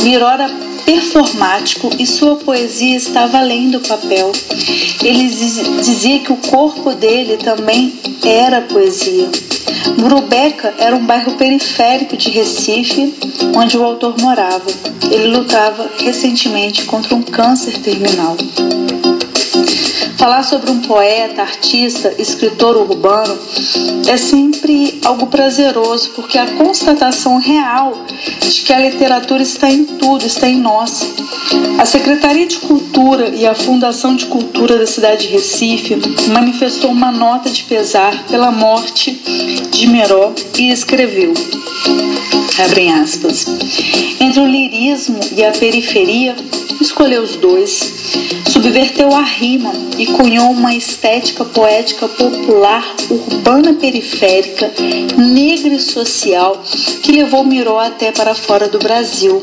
Miró 0.02 0.28
era 0.30 0.48
performático 0.84 1.90
e 1.98 2.06
sua 2.06 2.36
poesia 2.36 2.96
estava 2.96 3.38
além 3.38 3.70
do 3.70 3.80
papel. 3.80 4.32
Ele 5.02 5.28
dizia 5.28 6.20
que 6.20 6.32
o 6.32 6.36
corpo 6.36 6.94
dele 6.94 7.36
também 7.36 7.98
era 8.24 8.62
poesia. 8.62 9.28
Murubeca 9.98 10.74
era 10.78 10.96
um 10.96 11.04
bairro 11.04 11.32
periférico 11.32 12.16
de 12.16 12.30
Recife, 12.30 13.14
onde 13.54 13.76
o 13.76 13.84
autor 13.84 14.14
morava. 14.20 14.70
Ele 15.10 15.28
lutava 15.36 15.90
recentemente 15.98 16.84
contra 16.84 17.14
um 17.14 17.22
câncer 17.22 17.78
terminal. 17.78 18.36
Falar 20.18 20.42
sobre 20.42 20.70
um 20.70 20.80
poeta, 20.80 21.42
artista, 21.42 22.12
escritor 22.18 22.76
urbano 22.76 23.38
é 24.08 24.16
sempre 24.16 25.00
algo 25.04 25.28
prazeroso, 25.28 26.10
porque 26.10 26.36
a 26.36 26.56
constatação 26.56 27.38
real 27.38 27.92
de 28.40 28.62
que 28.62 28.72
a 28.72 28.80
literatura 28.80 29.42
está 29.42 29.70
em 29.70 29.84
tudo, 29.84 30.26
está 30.26 30.48
em 30.48 30.58
nós. 30.58 31.14
A 31.78 31.86
Secretaria 31.86 32.46
de 32.46 32.58
Cultura 32.58 33.28
e 33.28 33.46
a 33.46 33.54
Fundação 33.54 34.16
de 34.16 34.26
Cultura 34.26 34.76
da 34.76 34.86
cidade 34.86 35.28
de 35.28 35.32
Recife 35.32 35.96
manifestou 36.32 36.90
uma 36.90 37.12
nota 37.12 37.48
de 37.48 37.62
pesar 37.62 38.24
pela 38.24 38.50
morte 38.50 39.12
de 39.70 39.86
Meró 39.86 40.32
e 40.58 40.70
escreveu 40.70 41.32
abrem 42.64 42.92
aspas. 42.92 43.46
Entre 44.20 44.40
o 44.40 44.46
lirismo 44.46 45.20
e 45.36 45.44
a 45.44 45.52
periferia, 45.52 46.34
escolheu 46.80 47.22
os 47.22 47.36
dois, 47.36 47.92
subverteu 48.58 49.14
a 49.14 49.22
rima 49.22 49.70
e 49.96 50.06
cunhou 50.06 50.50
uma 50.50 50.74
estética 50.74 51.44
poética 51.44 52.08
popular, 52.08 52.84
urbana 53.08 53.74
periférica, 53.74 54.68
negra 55.16 55.74
e 55.74 55.78
social, 55.78 56.60
que 57.00 57.12
levou 57.12 57.44
Miró 57.44 57.78
até 57.78 58.10
para 58.10 58.34
fora 58.34 58.66
do 58.66 58.80
Brasil. 58.80 59.40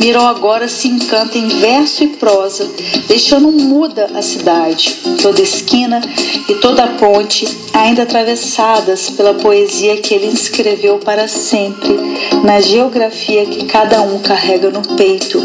Miró 0.00 0.26
agora 0.26 0.66
se 0.66 0.88
encanta 0.88 1.38
em 1.38 1.46
verso 1.46 2.02
e 2.02 2.08
prosa, 2.08 2.68
deixando 3.06 3.52
muda 3.52 4.10
a 4.14 4.20
cidade, 4.20 4.96
toda 5.22 5.40
esquina 5.40 6.00
e 6.48 6.54
toda 6.56 6.88
ponte, 6.88 7.46
ainda 7.72 8.02
atravessadas 8.02 9.10
pela 9.10 9.32
poesia 9.32 9.96
que 9.98 10.12
ele 10.12 10.26
escreveu 10.26 10.98
para 10.98 11.28
sempre, 11.28 11.94
na 12.42 12.60
geografia 12.60 13.46
que 13.46 13.64
cada 13.66 14.02
um 14.02 14.18
carrega 14.18 14.70
no 14.70 14.82
peito. 14.96 15.40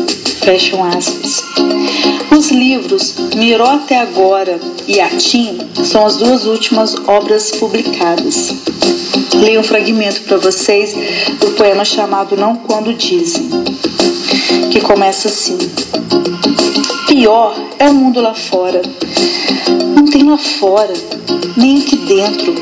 Fecham 0.49 0.83
aspas. 0.83 1.43
Os 2.35 2.49
livros 2.49 3.13
Miró 3.35 3.67
até 3.67 3.99
agora 3.99 4.59
e 4.87 4.99
Atim 4.99 5.59
são 5.85 6.07
as 6.07 6.17
duas 6.17 6.47
últimas 6.47 6.95
obras 7.05 7.51
publicadas. 7.51 8.55
Leio 9.35 9.59
um 9.59 9.63
fragmento 9.63 10.21
para 10.21 10.37
vocês 10.37 10.95
do 11.39 11.51
poema 11.51 11.85
chamado 11.85 12.35
Não 12.35 12.55
Quando 12.55 12.95
Dizem 12.95 13.47
que 14.71 14.81
começa 14.81 15.27
assim: 15.27 15.55
Pior 17.07 17.55
é 17.77 17.87
o 17.87 17.93
mundo 17.93 18.19
lá 18.19 18.33
fora. 18.33 18.81
Não 19.95 20.05
tem 20.05 20.27
lá 20.27 20.39
fora, 20.39 20.93
nem 21.57 21.83
aqui 21.83 21.95
dentro. 21.95 22.55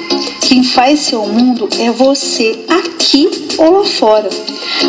Quem 0.47 0.63
faz 0.63 1.01
seu 1.01 1.25
mundo 1.25 1.67
é 1.77 1.91
você, 1.91 2.63
aqui 2.69 3.29
ou 3.57 3.79
lá 3.79 3.83
fora. 3.83 4.29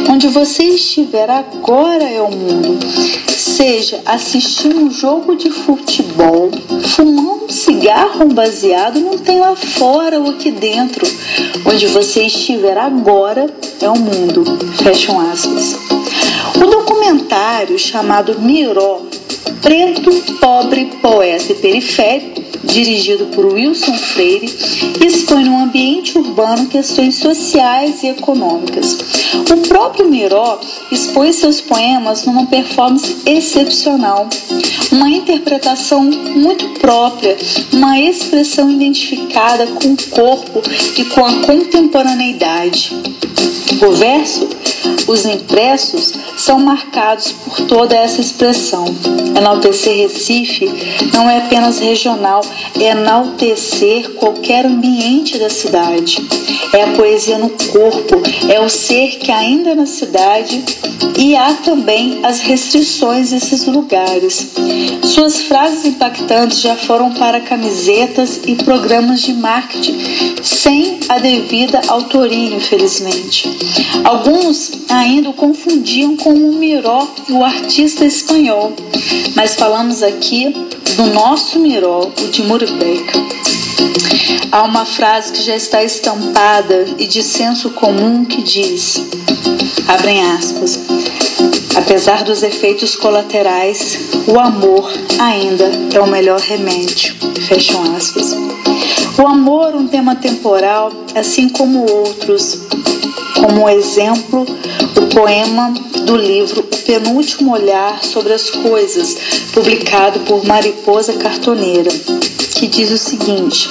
Onde 0.09 0.29
você 0.29 0.63
estiver 0.63 1.29
agora 1.29 2.05
é 2.05 2.23
o 2.23 2.31
mundo. 2.31 2.79
Seja 3.27 4.01
assistindo 4.07 4.79
um 4.79 4.89
jogo 4.89 5.35
de 5.35 5.51
futebol, 5.51 6.49
fumando 6.95 7.47
um 7.47 7.49
cigarro 7.49 8.27
baseado, 8.27 9.01
não 9.01 9.19
tem 9.19 9.41
lá 9.41 9.57
fora 9.57 10.21
ou 10.21 10.31
aqui 10.31 10.53
dentro. 10.53 11.05
Onde 11.67 11.89
você 11.89 12.27
estiver 12.27 12.79
agora 12.79 13.53
é 13.83 13.89
o 13.89 13.99
mundo. 13.99 14.45
Fecham 14.81 15.19
aspas. 15.19 15.77
O 16.55 16.67
documentário 16.67 17.77
chamado 17.77 18.41
Miró, 18.41 19.01
Preto, 19.61 20.13
Pobre, 20.39 20.85
Poeta 21.03 21.51
e 21.51 21.57
Periférico, 21.57 22.48
dirigido 22.65 23.27
por 23.27 23.47
Wilson 23.47 23.95
Freire, 23.95 24.47
expõe 25.05 25.45
no 25.45 25.59
ambiente 25.59 26.19
urbano 26.19 26.67
questões 26.67 27.17
sociais 27.17 28.03
e 28.03 28.09
econômicas. 28.09 28.97
O 29.51 29.69
próprio 29.69 30.09
Miró 30.09 30.61
expõe 30.91 31.33
seus 31.33 31.61
poemas 31.61 32.25
numa 32.25 32.47
performance 32.47 33.17
excepcional, 33.27 34.29
uma 34.91 35.09
interpretação 35.09 36.03
muito 36.03 36.67
própria, 36.81 37.37
uma 37.73 37.99
expressão 38.01 38.71
identificada 38.71 39.67
com 39.67 39.93
o 39.93 39.97
corpo 40.11 40.63
e 40.97 41.05
com 41.05 41.25
a 41.25 41.33
contemporaneidade. 41.47 42.93
O 43.81 43.93
verso 43.93 44.49
os 45.07 45.25
impressos 45.25 46.13
são 46.37 46.59
marcados 46.59 47.33
por 47.33 47.61
toda 47.67 47.97
essa 47.97 48.21
expressão. 48.21 48.85
Enaltecer 49.37 49.97
Recife 49.97 50.67
não 51.13 51.29
é 51.29 51.39
apenas 51.39 51.79
regional, 51.79 52.43
é 52.79 52.91
enaltecer 52.91 54.11
qualquer 54.15 54.67
ambiente 54.67 55.39
da 55.39 55.51
cidade. 55.51 56.27
É 56.73 56.85
a 56.85 56.93
poesia 56.93 57.39
no 57.39 57.51
corpo, 57.51 58.23
é 58.49 58.61
o 58.61 58.69
ser 58.69 59.19
que 59.19 59.33
ainda 59.33 59.71
é 59.71 59.75
na 59.75 59.87
cidade 59.87 60.63
e 61.17 61.35
há 61.35 61.55
também 61.55 62.21
as 62.23 62.41
restrições 62.41 63.31
desses 63.31 63.67
lugares. 63.67 64.53
Suas 65.03 65.43
frases 65.43 65.85
impactantes 65.85 66.61
já 66.61 66.77
foram 66.77 67.13
para 67.13 67.41
camisetas 67.41 68.41
e 68.47 68.55
programas 68.55 69.23
de 69.23 69.33
marketing 69.33 69.99
sem 70.43 71.01
a 71.09 71.19
devida 71.19 71.81
autoria, 71.89 72.55
infelizmente. 72.55 73.51
Alguns 74.05 74.68
ainda 74.89 75.31
o 75.31 75.35
confundiam 75.35 76.17
com 76.17 76.33
o 76.33 76.53
Miró, 76.55 77.07
o 77.31 77.45
artista 77.45 78.05
espanhol, 78.05 78.73
mas 79.35 79.55
falamos 79.55 80.03
aqui 80.03 80.55
do 80.97 81.07
nosso 81.07 81.59
Miró, 81.59 82.11
o 82.21 82.29
de 82.29 82.43
Muribeca. 82.43 83.19
Há 84.51 84.63
uma 84.63 84.85
frase 84.85 85.33
que 85.33 85.43
já 85.43 85.55
está 85.55 85.83
estampada 85.83 86.87
e 86.99 87.07
de 87.07 87.23
senso 87.23 87.71
comum 87.71 88.25
que 88.25 88.43
diz, 88.43 89.07
abrem 89.87 90.23
aspas, 90.33 90.79
apesar 91.77 92.25
dos 92.25 92.43
efeitos 92.43 92.97
colaterais, 92.97 93.99
o 94.27 94.39
amor 94.39 94.91
ainda 95.19 95.71
é 95.95 96.01
o 96.01 96.07
melhor 96.07 96.41
remédio, 96.41 97.15
fecham 97.47 97.95
aspas. 97.95 98.35
O 99.19 99.27
amor, 99.27 99.75
um 99.75 99.87
tema 99.87 100.15
temporal, 100.15 100.93
assim 101.15 101.49
como 101.49 101.91
outros, 101.91 102.61
como 103.35 103.69
exemplo 103.69 104.47
o 104.97 105.07
poema 105.15 105.73
do 106.05 106.17
livro 106.17 106.61
O 106.61 106.77
Penúltimo 106.85 107.53
Olhar 107.53 108.03
sobre 108.05 108.33
as 108.33 108.51
Coisas, 108.51 109.17
publicado 109.53 110.21
por 110.21 110.45
Mariposa 110.45 111.13
Cartoneira, 111.15 111.91
que 112.55 112.67
diz 112.67 112.91
o 112.91 112.99
seguinte: 112.99 113.69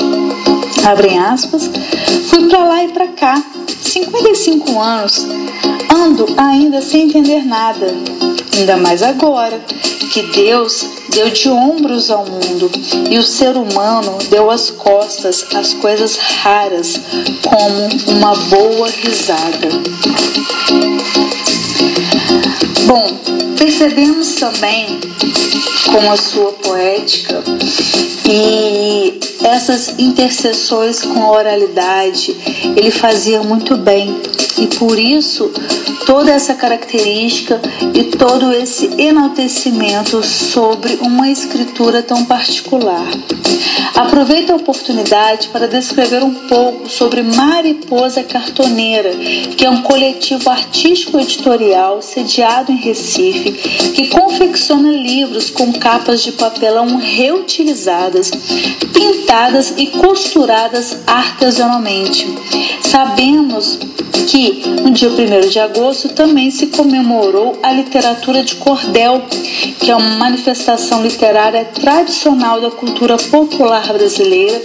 Abrem 0.86 1.20
aspas. 1.20 1.70
Fui 2.30 2.48
para 2.48 2.64
lá 2.64 2.84
e 2.84 2.89
para 2.89 3.08
cá, 3.08 3.43
55 3.82 4.80
anos, 4.80 5.26
ando 5.93 6.26
ainda 6.38 6.82
sem 6.82 7.04
entender 7.04 7.45
nada, 7.45 7.88
ainda 8.56 8.78
mais 8.78 9.02
agora 9.02 9.60
que 10.12 10.24
Deus 10.24 10.97
deu 11.18 11.32
de 11.32 11.49
ombros 11.49 12.11
ao 12.11 12.24
mundo 12.28 12.70
e 13.09 13.18
o 13.18 13.24
ser 13.24 13.57
humano 13.57 14.20
deu 14.30 14.51
as 14.51 14.70
costas 14.70 15.47
às 15.55 15.74
coisas 15.74 16.15
raras, 16.15 17.01
como 17.41 18.15
uma 18.15 18.36
boa 18.36 18.88
risada. 18.88 19.68
Bom, 22.86 23.47
percebemos 23.58 24.36
também 24.36 24.99
com 25.91 26.12
a 26.12 26.16
sua 26.16 26.51
poética 26.53 27.43
e 28.30 29.20
essas 29.43 29.97
intercessões 29.97 31.01
com 31.01 31.24
a 31.24 31.32
oralidade 31.32 32.36
ele 32.76 32.91
fazia 32.91 33.41
muito 33.41 33.76
bem 33.76 34.16
e 34.58 34.68
por 34.78 34.97
isso 34.97 35.51
toda 36.05 36.32
essa 36.32 36.53
característica 36.55 37.60
e 37.93 38.03
todo 38.05 38.51
esse 38.51 38.89
enaltecimento 38.97 40.24
sobre 40.24 40.97
uma 41.01 41.30
escritura 41.30 42.01
tão 42.01 42.26
particular. 42.26 43.05
Aproveito 43.93 44.51
a 44.51 44.55
oportunidade 44.55 45.49
para 45.49 45.68
descrever 45.68 46.24
um 46.24 46.34
pouco 46.34 46.89
sobre 46.89 47.24
Mariposa 47.24 48.24
Cartoneira, 48.24 49.12
que 49.58 49.66
é 49.66 49.70
um 49.70 49.82
coletivo 49.82 50.49
artístico 50.49 51.20
editorial 51.20 52.01
sediado 52.01 52.72
em 52.72 52.78
Recife, 52.78 53.47
que 53.52 54.08
confecciona 54.08 54.91
livros 54.91 55.50
com 55.50 55.74
capas 55.74 56.24
de 56.24 56.32
papelão 56.34 56.98
reutilizadas, 56.98 58.32
pintadas 58.93 59.74
e 59.78 59.88
costuradas 59.88 60.98
artesanalmente. 61.06 62.28
Sabemos 62.82 63.80
que 64.28 64.68
no 64.82 64.91
dia 64.91 65.10
1 65.10 65.50
de 65.50 65.60
agosto 65.60 66.10
também 66.10 66.52
se 66.52 66.68
comemorou 66.68 67.58
a 67.64 67.72
literatura 67.72 68.43
de 68.43 68.56
cordel, 68.56 69.24
que 69.80 69.89
é 69.89 69.95
uma 69.95 70.18
manifestação 70.18 71.02
literária 71.02 71.66
tradicional 71.66 72.60
da 72.60 72.70
cultura 72.70 73.18
popular 73.18 73.93
brasileira, 73.93 74.62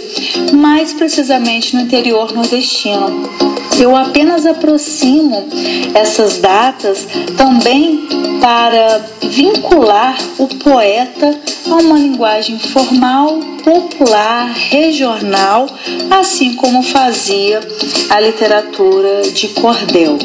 mais 0.53 0.93
precisamente 0.93 1.75
no 1.75 1.81
interior 1.81 2.33
nordestino. 2.33 3.52
Eu 3.79 3.95
apenas 3.95 4.45
aproximo 4.45 5.47
essas 5.93 6.37
datas 6.37 7.07
também 7.37 8.07
para 8.39 9.01
vincular 9.21 10.17
o 10.37 10.47
poeta 10.47 11.39
a 11.69 11.75
uma 11.75 11.97
linguagem 11.97 12.59
formal, 12.59 13.39
popular, 13.63 14.51
regional, 14.53 15.67
assim 16.11 16.53
como 16.55 16.83
fazia 16.83 17.61
a 18.09 18.19
literatura 18.19 19.21
de 19.31 19.47
cordel. 19.49 20.17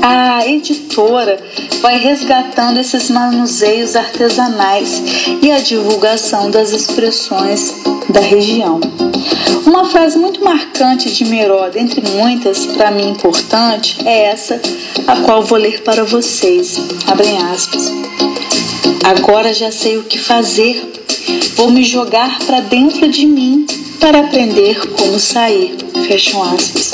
A 0.00 0.46
editora 0.46 1.38
vai 1.80 1.98
resgatando 1.98 2.78
esses 2.78 3.10
manuseios 3.10 3.96
artesanais 3.96 5.02
e 5.42 5.50
a 5.50 5.58
divulgação 5.58 6.50
das 6.50 6.72
expressões 6.72 7.74
da 8.08 8.20
região. 8.20 8.80
Uma 9.66 9.84
frase 9.84 10.18
muito 10.18 10.44
marcante 10.44 11.12
de 11.12 11.24
Miró, 11.24 11.68
dentre 11.68 12.02
muitas, 12.10 12.21
para 12.76 12.90
mim 12.90 13.10
importante, 13.10 13.96
é 14.04 14.26
essa, 14.26 14.60
a 15.06 15.16
qual 15.22 15.42
vou 15.42 15.58
ler 15.58 15.82
para 15.82 16.04
vocês. 16.04 16.80
Abrem 17.06 17.36
aspas. 17.38 17.92
Agora 19.04 19.52
já 19.52 19.72
sei 19.72 19.98
o 19.98 20.04
que 20.04 20.18
fazer. 20.18 20.92
Vou 21.56 21.70
me 21.70 21.84
jogar 21.84 22.38
para 22.40 22.60
dentro 22.60 23.08
de 23.08 23.26
mim 23.26 23.66
para 23.98 24.20
aprender 24.20 24.80
como 24.92 25.18
sair. 25.18 25.76
Fecham 26.06 26.42
aspas. 26.42 26.92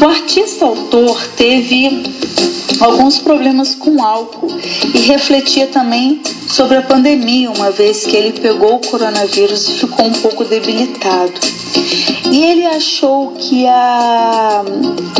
O 0.00 0.06
artista 0.06 0.64
autor 0.64 1.20
teve 1.36 2.02
alguns 2.80 3.18
problemas 3.18 3.74
com 3.74 4.02
álcool 4.02 4.58
e 4.94 4.98
refletia 5.00 5.66
também 5.68 6.20
sobre 6.48 6.76
a 6.76 6.82
pandemia, 6.82 7.50
uma 7.50 7.70
vez 7.70 8.04
que 8.04 8.16
ele 8.16 8.32
pegou 8.32 8.76
o 8.76 8.80
coronavírus 8.80 9.68
e 9.68 9.72
ficou 9.72 10.06
um 10.06 10.12
pouco 10.12 10.44
debilitado. 10.44 11.32
E 12.34 12.42
ele 12.42 12.66
achou 12.66 13.30
que 13.38 13.64
a, 13.64 14.64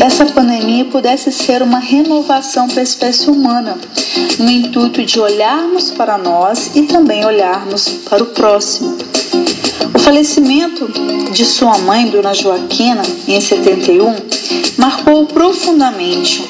essa 0.00 0.26
pandemia 0.26 0.84
pudesse 0.86 1.30
ser 1.30 1.62
uma 1.62 1.78
renovação 1.78 2.66
para 2.66 2.80
a 2.80 2.82
espécie 2.82 3.30
humana, 3.30 3.78
no 4.36 4.50
intuito 4.50 5.00
de 5.04 5.20
olharmos 5.20 5.92
para 5.92 6.18
nós 6.18 6.72
e 6.74 6.82
também 6.82 7.24
olharmos 7.24 7.88
para 8.10 8.20
o 8.20 8.26
próximo. 8.26 8.98
O 9.94 9.98
falecimento 10.00 10.90
de 11.30 11.44
sua 11.44 11.78
mãe, 11.78 12.08
Dona 12.08 12.34
Joaquina, 12.34 13.02
em 13.28 13.40
71, 13.40 14.16
marcou 14.76 15.24
profundamente, 15.26 16.44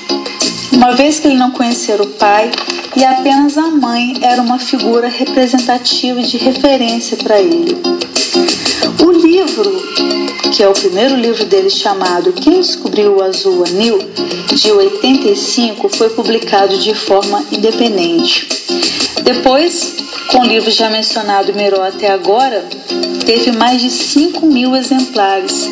uma 0.72 0.92
vez 0.92 1.20
que 1.20 1.28
ele 1.28 1.36
não 1.36 1.50
conhecera 1.50 2.02
o 2.02 2.06
pai 2.06 2.50
e 2.96 3.04
apenas 3.04 3.58
a 3.58 3.68
mãe 3.68 4.14
era 4.22 4.40
uma 4.40 4.58
figura 4.58 5.08
representativa 5.08 6.22
de 6.22 6.38
referência 6.38 7.18
para 7.18 7.38
ele. 7.38 7.76
O 9.04 9.10
livro, 9.10 10.23
que 10.54 10.62
é 10.62 10.68
o 10.68 10.72
primeiro 10.72 11.16
livro 11.16 11.44
dele 11.46 11.68
chamado 11.68 12.32
Quem 12.32 12.60
Descobriu 12.60 13.16
o 13.16 13.22
Azul 13.22 13.64
Anil, 13.64 13.98
de 14.54 14.70
85, 14.70 15.88
foi 15.88 16.10
publicado 16.10 16.78
de 16.78 16.94
forma 16.94 17.44
independente. 17.50 18.46
Depois, 19.24 19.96
com 20.30 20.38
o 20.38 20.44
livro 20.44 20.70
já 20.70 20.88
mencionado 20.88 21.52
Meró 21.54 21.82
até 21.82 22.08
agora, 22.12 22.64
teve 23.26 23.50
mais 23.50 23.82
de 23.82 23.90
5 23.90 24.46
mil 24.46 24.76
exemplares. 24.76 25.68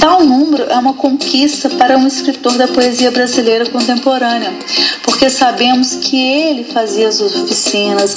Tal 0.00 0.24
número 0.24 0.64
é 0.64 0.74
uma 0.76 0.94
conquista 0.94 1.70
para 1.70 1.96
um 1.96 2.06
escritor 2.06 2.54
da 2.54 2.66
poesia 2.66 3.12
brasileira 3.12 3.66
contemporânea, 3.66 4.52
porque 5.18 5.30
sabemos 5.30 5.96
que 5.96 6.16
ele 6.16 6.62
fazia 6.62 7.08
as 7.08 7.20
oficinas, 7.20 8.14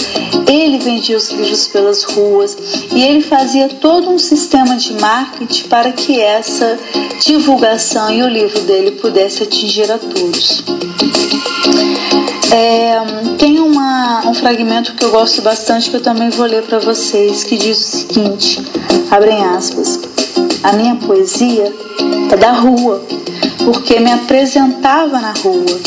ele 0.48 0.78
vendia 0.78 1.18
os 1.18 1.32
livros 1.32 1.66
pelas 1.66 2.04
ruas 2.04 2.56
e 2.94 3.02
ele 3.02 3.22
fazia 3.22 3.68
todo 3.68 4.08
um 4.08 4.20
sistema 4.20 4.78
de 4.78 4.94
marketing 5.02 5.68
para 5.68 5.92
que 5.92 6.22
essa 6.22 6.78
divulgação 7.20 8.14
e 8.14 8.22
o 8.22 8.30
livro 8.30 8.62
dele 8.62 8.92
pudesse 8.92 9.42
atingir 9.42 9.92
a 9.92 9.98
todos. 9.98 10.64
É, 12.54 13.00
tem 13.40 13.60
uma, 13.60 14.22
um 14.28 14.36
fragmento 14.36 14.94
que 14.94 15.04
eu 15.04 15.10
gosto 15.10 15.42
bastante 15.42 15.90
que 15.90 15.96
eu 15.96 16.02
também 16.02 16.30
vou 16.30 16.46
ler 16.46 16.62
para 16.62 16.78
vocês, 16.78 17.44
que 17.44 17.58
diz 17.58 17.80
o 17.80 17.98
seguinte: 17.98 18.62
abrem 19.10 19.44
aspas. 19.44 20.00
A 20.62 20.74
minha 20.74 20.96
poesia 20.98 21.74
é 22.32 22.38
da 22.38 22.52
rua, 22.52 23.04
porque 23.66 24.00
me 24.00 24.12
apresentava 24.12 25.20
na 25.20 25.34
rua. 25.34 25.80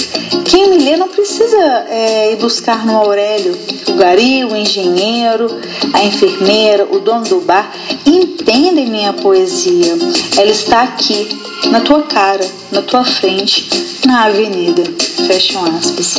Quem 0.45 0.71
me 0.71 0.79
lê 0.79 0.97
não 0.97 1.09
precisa 1.09 1.87
é, 1.89 2.33
ir 2.33 2.37
buscar 2.37 2.87
no 2.87 2.97
Aurélio. 2.97 3.57
O 3.89 3.95
gari, 3.95 4.45
o 4.45 4.57
engenheiro, 4.57 5.47
a 5.93 6.05
enfermeira, 6.05 6.87
o 6.91 7.01
dono 7.01 7.25
do 7.25 7.41
bar 7.41 7.73
entendem 8.07 8.87
minha 8.87 9.13
poesia. 9.13 9.97
Ela 10.37 10.51
está 10.51 10.83
aqui, 10.83 11.29
na 11.71 11.81
tua 11.81 12.03
cara, 12.03 12.47
na 12.71 12.83
tua 12.83 13.05
frente, 13.05 13.69
na 14.07 14.25
avenida. 14.25 14.83
Fecham 15.27 15.65
aspas. 15.65 16.19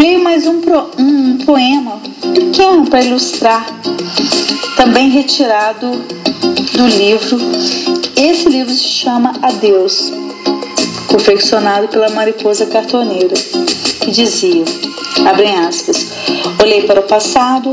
Leio 0.00 0.22
mais 0.22 0.46
um, 0.46 0.60
pro, 0.60 0.90
um 0.98 1.38
poema 1.38 2.00
pequeno 2.34 2.86
para 2.88 3.02
ilustrar, 3.02 3.66
também 4.76 5.10
retirado 5.10 5.90
do 6.72 6.86
livro. 6.86 7.38
Esse 8.16 8.48
livro 8.48 8.72
se 8.72 8.88
chama 8.88 9.34
Adeus, 9.42 10.12
confeccionado 11.08 11.88
pela 11.88 12.08
mariposa 12.10 12.66
cartoneira, 12.66 13.34
que 14.00 14.10
dizia, 14.10 14.64
abrem 15.26 15.54
aspas, 15.56 16.06
olhei 16.62 16.82
para 16.82 17.00
o 17.00 17.02
passado, 17.02 17.72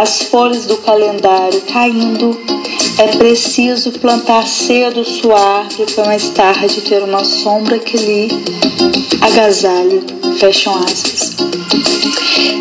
as 0.00 0.22
folhas 0.22 0.66
do 0.66 0.76
calendário 0.78 1.60
caindo, 1.72 2.38
é 2.98 3.08
preciso 3.16 3.92
plantar 3.92 4.46
cedo 4.46 5.04
sua 5.04 5.38
árvore 5.58 5.92
para 5.92 6.06
mais 6.06 6.28
tarde 6.30 6.80
ter 6.80 7.02
uma 7.02 7.24
sombra 7.24 7.78
que 7.78 7.96
lhe 7.96 8.28
agasalhe. 9.20 10.02
Fecham 10.38 10.74
aspas. 10.82 11.95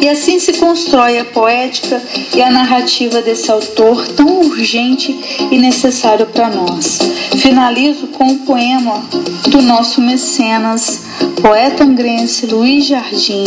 E 0.01 0.07
assim 0.07 0.39
se 0.39 0.53
constrói 0.53 1.19
a 1.19 1.25
poética 1.25 2.01
e 2.33 2.41
a 2.41 2.51
narrativa 2.51 3.21
desse 3.21 3.51
autor 3.51 4.07
tão 4.09 4.41
urgente 4.41 5.19
e 5.51 5.57
necessário 5.57 6.27
para 6.27 6.49
nós. 6.49 6.99
Finalizo 7.37 8.07
com 8.07 8.25
o 8.27 8.37
poema 8.39 9.03
do 9.47 9.61
nosso 9.61 10.01
mecenas, 10.01 11.01
poeta 11.41 11.83
angrense 11.83 12.45
Luiz 12.45 12.85
Jardim, 12.85 13.43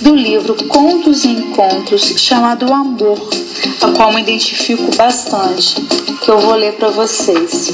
do 0.00 0.14
livro 0.14 0.54
Contos 0.64 1.24
e 1.24 1.28
Encontros, 1.28 2.14
chamado 2.16 2.72
Amor, 2.72 3.18
a 3.80 3.88
qual 3.92 4.12
me 4.12 4.20
identifico 4.20 4.94
bastante, 4.96 5.80
que 6.22 6.30
eu 6.30 6.38
vou 6.38 6.54
ler 6.54 6.72
para 6.74 6.90
vocês. 6.90 7.72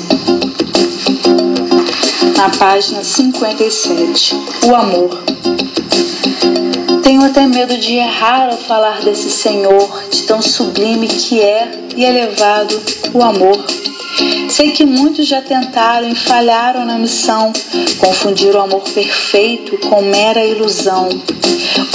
Na 2.37 2.51
página 2.51 3.03
57, 3.03 4.37
O 4.67 4.75
Amor. 4.75 5.38
Tenho 7.09 7.25
até 7.25 7.47
medo 7.47 7.75
de 7.79 7.95
errar 7.95 8.51
ao 8.51 8.59
falar 8.59 9.01
desse 9.01 9.31
Senhor, 9.31 10.05
de 10.11 10.25
tão 10.25 10.43
sublime 10.43 11.09
que 11.09 11.41
é 11.41 11.67
e 11.97 12.05
elevado 12.05 12.79
o 13.15 13.23
amor. 13.23 13.65
Sei 14.51 14.73
que 14.73 14.85
muitos 14.85 15.27
já 15.27 15.41
tentaram 15.41 16.07
e 16.07 16.15
falharam 16.15 16.85
na 16.85 16.99
missão, 16.99 17.51
confundiram 17.97 18.61
o 18.61 18.65
amor 18.65 18.83
perfeito 18.83 19.79
com 19.89 20.03
mera 20.03 20.45
ilusão. 20.45 21.09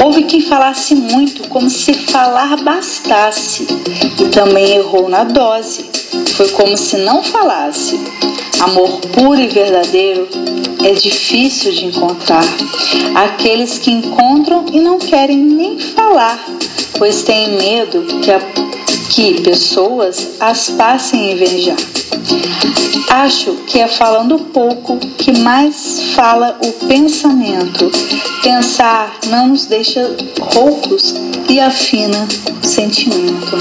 Houve 0.03 0.23
quem 0.23 0.41
falasse 0.41 0.95
muito, 0.95 1.47
como 1.47 1.69
se 1.69 1.93
falar 1.93 2.57
bastasse, 2.63 3.67
e 4.19 4.29
também 4.29 4.77
errou 4.77 5.07
na 5.09 5.23
dose. 5.23 5.85
Foi 6.35 6.49
como 6.49 6.75
se 6.75 6.97
não 6.97 7.21
falasse. 7.21 7.99
Amor 8.63 9.01
puro 9.11 9.41
e 9.41 9.49
verdadeiro 9.49 10.25
é 10.85 10.93
difícil 10.93 11.73
de 11.73 11.87
encontrar. 11.87 12.45
Aqueles 13.13 13.77
que 13.77 13.91
encontram 13.91 14.65
e 14.71 14.79
não 14.79 14.97
querem 14.97 15.35
nem 15.35 15.77
falar, 15.77 16.41
pois 16.97 17.23
têm 17.23 17.57
medo 17.57 18.03
que, 18.21 18.31
a, 18.31 18.39
que 19.09 19.41
pessoas 19.41 20.37
as 20.39 20.69
passem 20.69 21.19
a 21.19 21.31
invejar. 21.33 21.75
Acho 23.09 23.53
que 23.67 23.79
é 23.79 23.87
falando 23.87 24.39
pouco 24.39 24.97
que 24.97 25.37
mais 25.39 26.01
fala 26.15 26.57
o 26.65 26.71
pensamento. 26.87 27.91
Pensar 28.41 29.17
não 29.27 29.49
nos 29.49 29.65
deixa 29.65 30.15
roucos 30.39 31.13
e 31.47 31.59
afina 31.59 32.27
o 32.61 32.65
sentimento. 32.65 33.57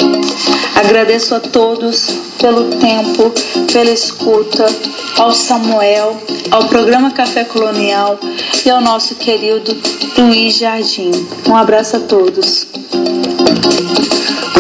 Agradeço 0.75 1.35
a 1.35 1.41
todos 1.41 2.09
pelo 2.41 2.65
tempo, 2.77 3.33
pela 3.73 3.91
escuta, 3.91 4.67
ao 5.19 5.33
Samuel, 5.33 6.21
ao 6.51 6.65
programa 6.65 7.11
Café 7.11 7.45
Colonial 7.45 8.19
e 8.65 8.71
ao 8.71 8.81
nosso 8.81 9.15
querido 9.17 9.77
Luiz 10.19 10.57
Jardim. 10.57 11.11
Um 11.49 11.55
abraço 11.55 11.97
a 11.97 12.01
todos. 12.01 12.67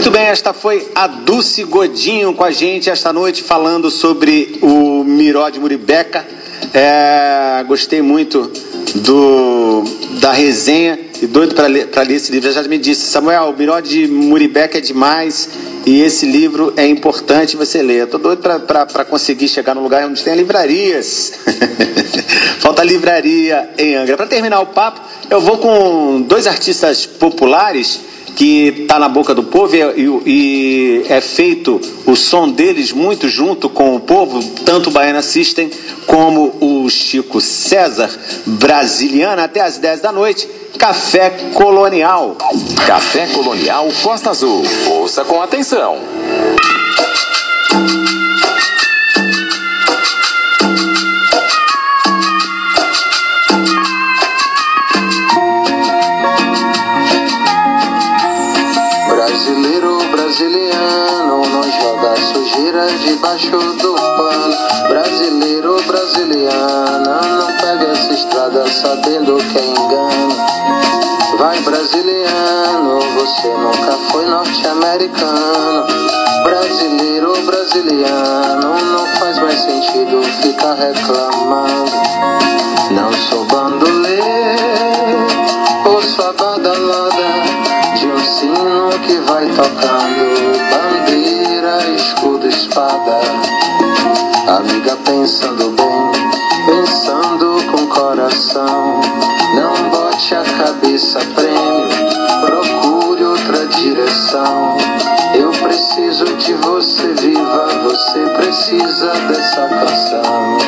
Muito 0.03 0.19
bem, 0.19 0.27
esta 0.27 0.53
foi 0.53 0.89
a 0.97 1.07
Dulce 1.07 1.63
Godinho 1.63 2.35
com 2.35 2.43
a 2.43 2.51
gente 2.51 2.91
esta 2.91 3.13
noite 3.13 3.41
falando 3.41 3.89
sobre 3.89 4.59
o 4.61 5.05
Miró 5.05 5.49
de 5.49 5.61
Muribeca. 5.61 6.27
É, 6.75 7.63
gostei 7.69 8.03
muito 8.03 8.51
do, 8.97 9.85
da 10.21 10.33
resenha 10.33 10.99
e 11.23 11.27
doido 11.29 11.55
para 11.55 11.69
ler, 11.69 11.89
esse 12.11 12.33
livro. 12.33 12.51
Já 12.51 12.65
me 12.65 12.79
disse, 12.79 13.07
Samuel, 13.07 13.51
o 13.51 13.57
Miró 13.57 13.79
de 13.79 14.09
Muribeca 14.09 14.79
é 14.79 14.81
demais 14.81 15.49
e 15.87 16.03
esse 16.03 16.27
livro 16.27 16.75
é 16.77 16.85
importante 16.85 17.57
você 17.57 17.81
ler. 17.81 18.07
Estou 18.07 18.19
doido 18.19 18.43
para 18.43 19.05
conseguir 19.05 19.47
chegar 19.47 19.73
num 19.73 19.85
lugar 19.85 20.05
onde 20.05 20.21
tem 20.21 20.35
livrarias. 20.35 21.35
Falta 22.59 22.83
livraria 22.83 23.71
em 23.79 23.95
Angra. 23.95 24.17
Para 24.17 24.27
terminar 24.27 24.63
o 24.63 24.67
papo, 24.67 25.01
eu 25.31 25.41
vou 25.41 25.59
com 25.59 26.23
dois 26.23 26.49
artistas 26.49 27.07
populares 27.07 28.01
que 28.37 28.83
está 28.83 28.99
na 28.99 29.09
boca 29.09 29.35
do 29.35 29.43
povo 29.43 29.75
e, 29.75 29.81
e, 30.27 31.05
é 31.09 31.21
feito 31.21 31.81
o 32.07 32.17
som 32.17 32.49
deles 32.49 32.93
muito 32.93 33.29
junto 33.29 33.69
com 33.69 33.95
o 33.95 34.01
povo, 34.01 34.43
tanto 34.65 34.89
o 34.89 34.93
Baiana 34.93 35.23
System 35.23 35.71
como 36.07 36.57
o 36.61 36.89
Chico 36.89 37.41
César, 37.41 38.11
brasiliana, 38.47 39.45
até 39.45 39.61
às 39.61 39.79
10 39.79 40.01
da 40.01 40.13
noite. 40.13 40.49
Café 40.79 41.31
Colonial. 41.55 42.37
Café 42.87 43.27
Colonial 43.29 43.89
Costa 44.03 44.31
Azul. 44.31 44.63
Ouça 44.89 45.25
com 45.25 45.41
atenção. 45.41 45.99
Debaixo 63.05 63.51
do 63.51 63.95
pano. 63.95 64.57
Brasileiro, 64.89 65.83
brasiliana, 65.87 67.21
não 67.39 67.57
pega 67.59 67.93
essa 67.93 68.13
estrada 68.13 68.67
sabendo 68.69 69.37
que 69.37 69.59
é 69.59 69.67
engano. 69.67 70.37
Vai 71.39 71.59
brasiliano, 71.61 73.01
você 73.15 73.49
nunca 73.49 73.93
foi 74.11 74.27
norte-americano. 74.27 75.87
Brasileiro, 76.45 77.33
brasiliano, 77.43 78.93
não 78.93 79.07
faz 79.19 79.39
mais 79.39 79.61
sentido 79.61 80.23
ficar 80.43 80.75
reclamando. 80.75 82.02
Amiga, 94.49 94.97
pensando 95.05 95.71
bem, 95.71 96.13
pensando 96.67 97.63
com 97.71 97.87
coração. 97.87 99.01
Não 99.55 99.91
bote 99.91 100.35
a 100.35 100.43
cabeça 100.43 101.21
prêmio, 101.37 101.89
procure 102.45 103.25
outra 103.25 103.67
direção. 103.67 104.77
Eu 105.35 105.53
preciso 105.53 106.25
de 106.37 106.55
você 106.55 107.15
viva, 107.15 107.69
você 107.85 108.19
precisa 108.37 109.13
dessa 109.29 109.69
canção. 109.69 110.59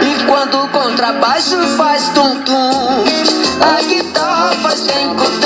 E 0.00 0.24
quando 0.26 0.62
o 0.62 0.68
contrabaixo 0.68 1.60
faz 1.76 2.08
tum-tum, 2.10 3.04
a 3.60 3.82
guitarra 3.82 4.52
faz 4.62 4.80
tempo-tempo. 4.82 5.41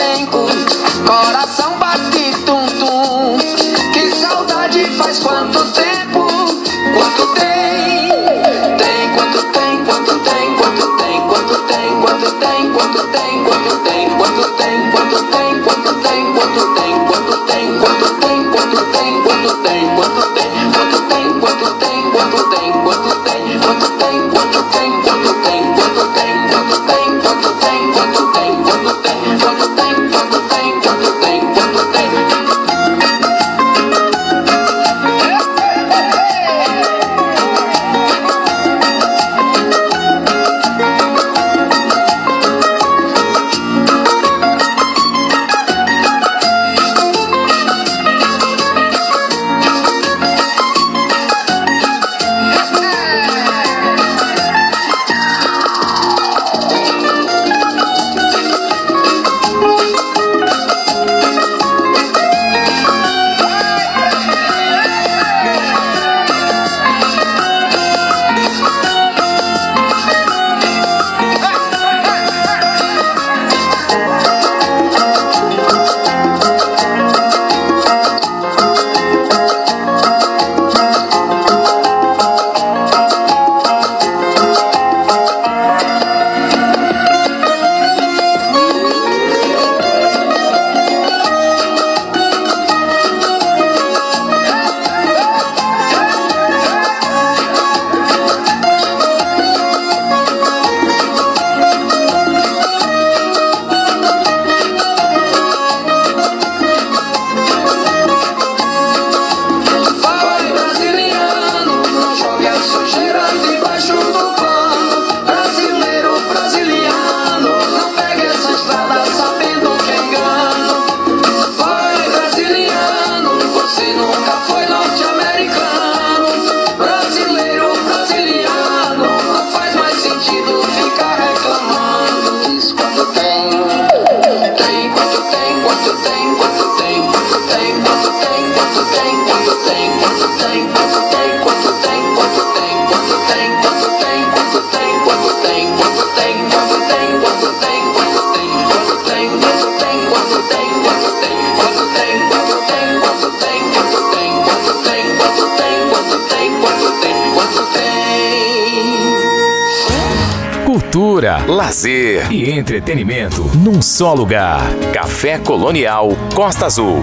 Só 163.97 164.12
lugar. 164.12 164.61
Café 164.92 165.38
Colonial 165.38 166.14
Costa 166.34 166.66
Azul. 166.66 167.01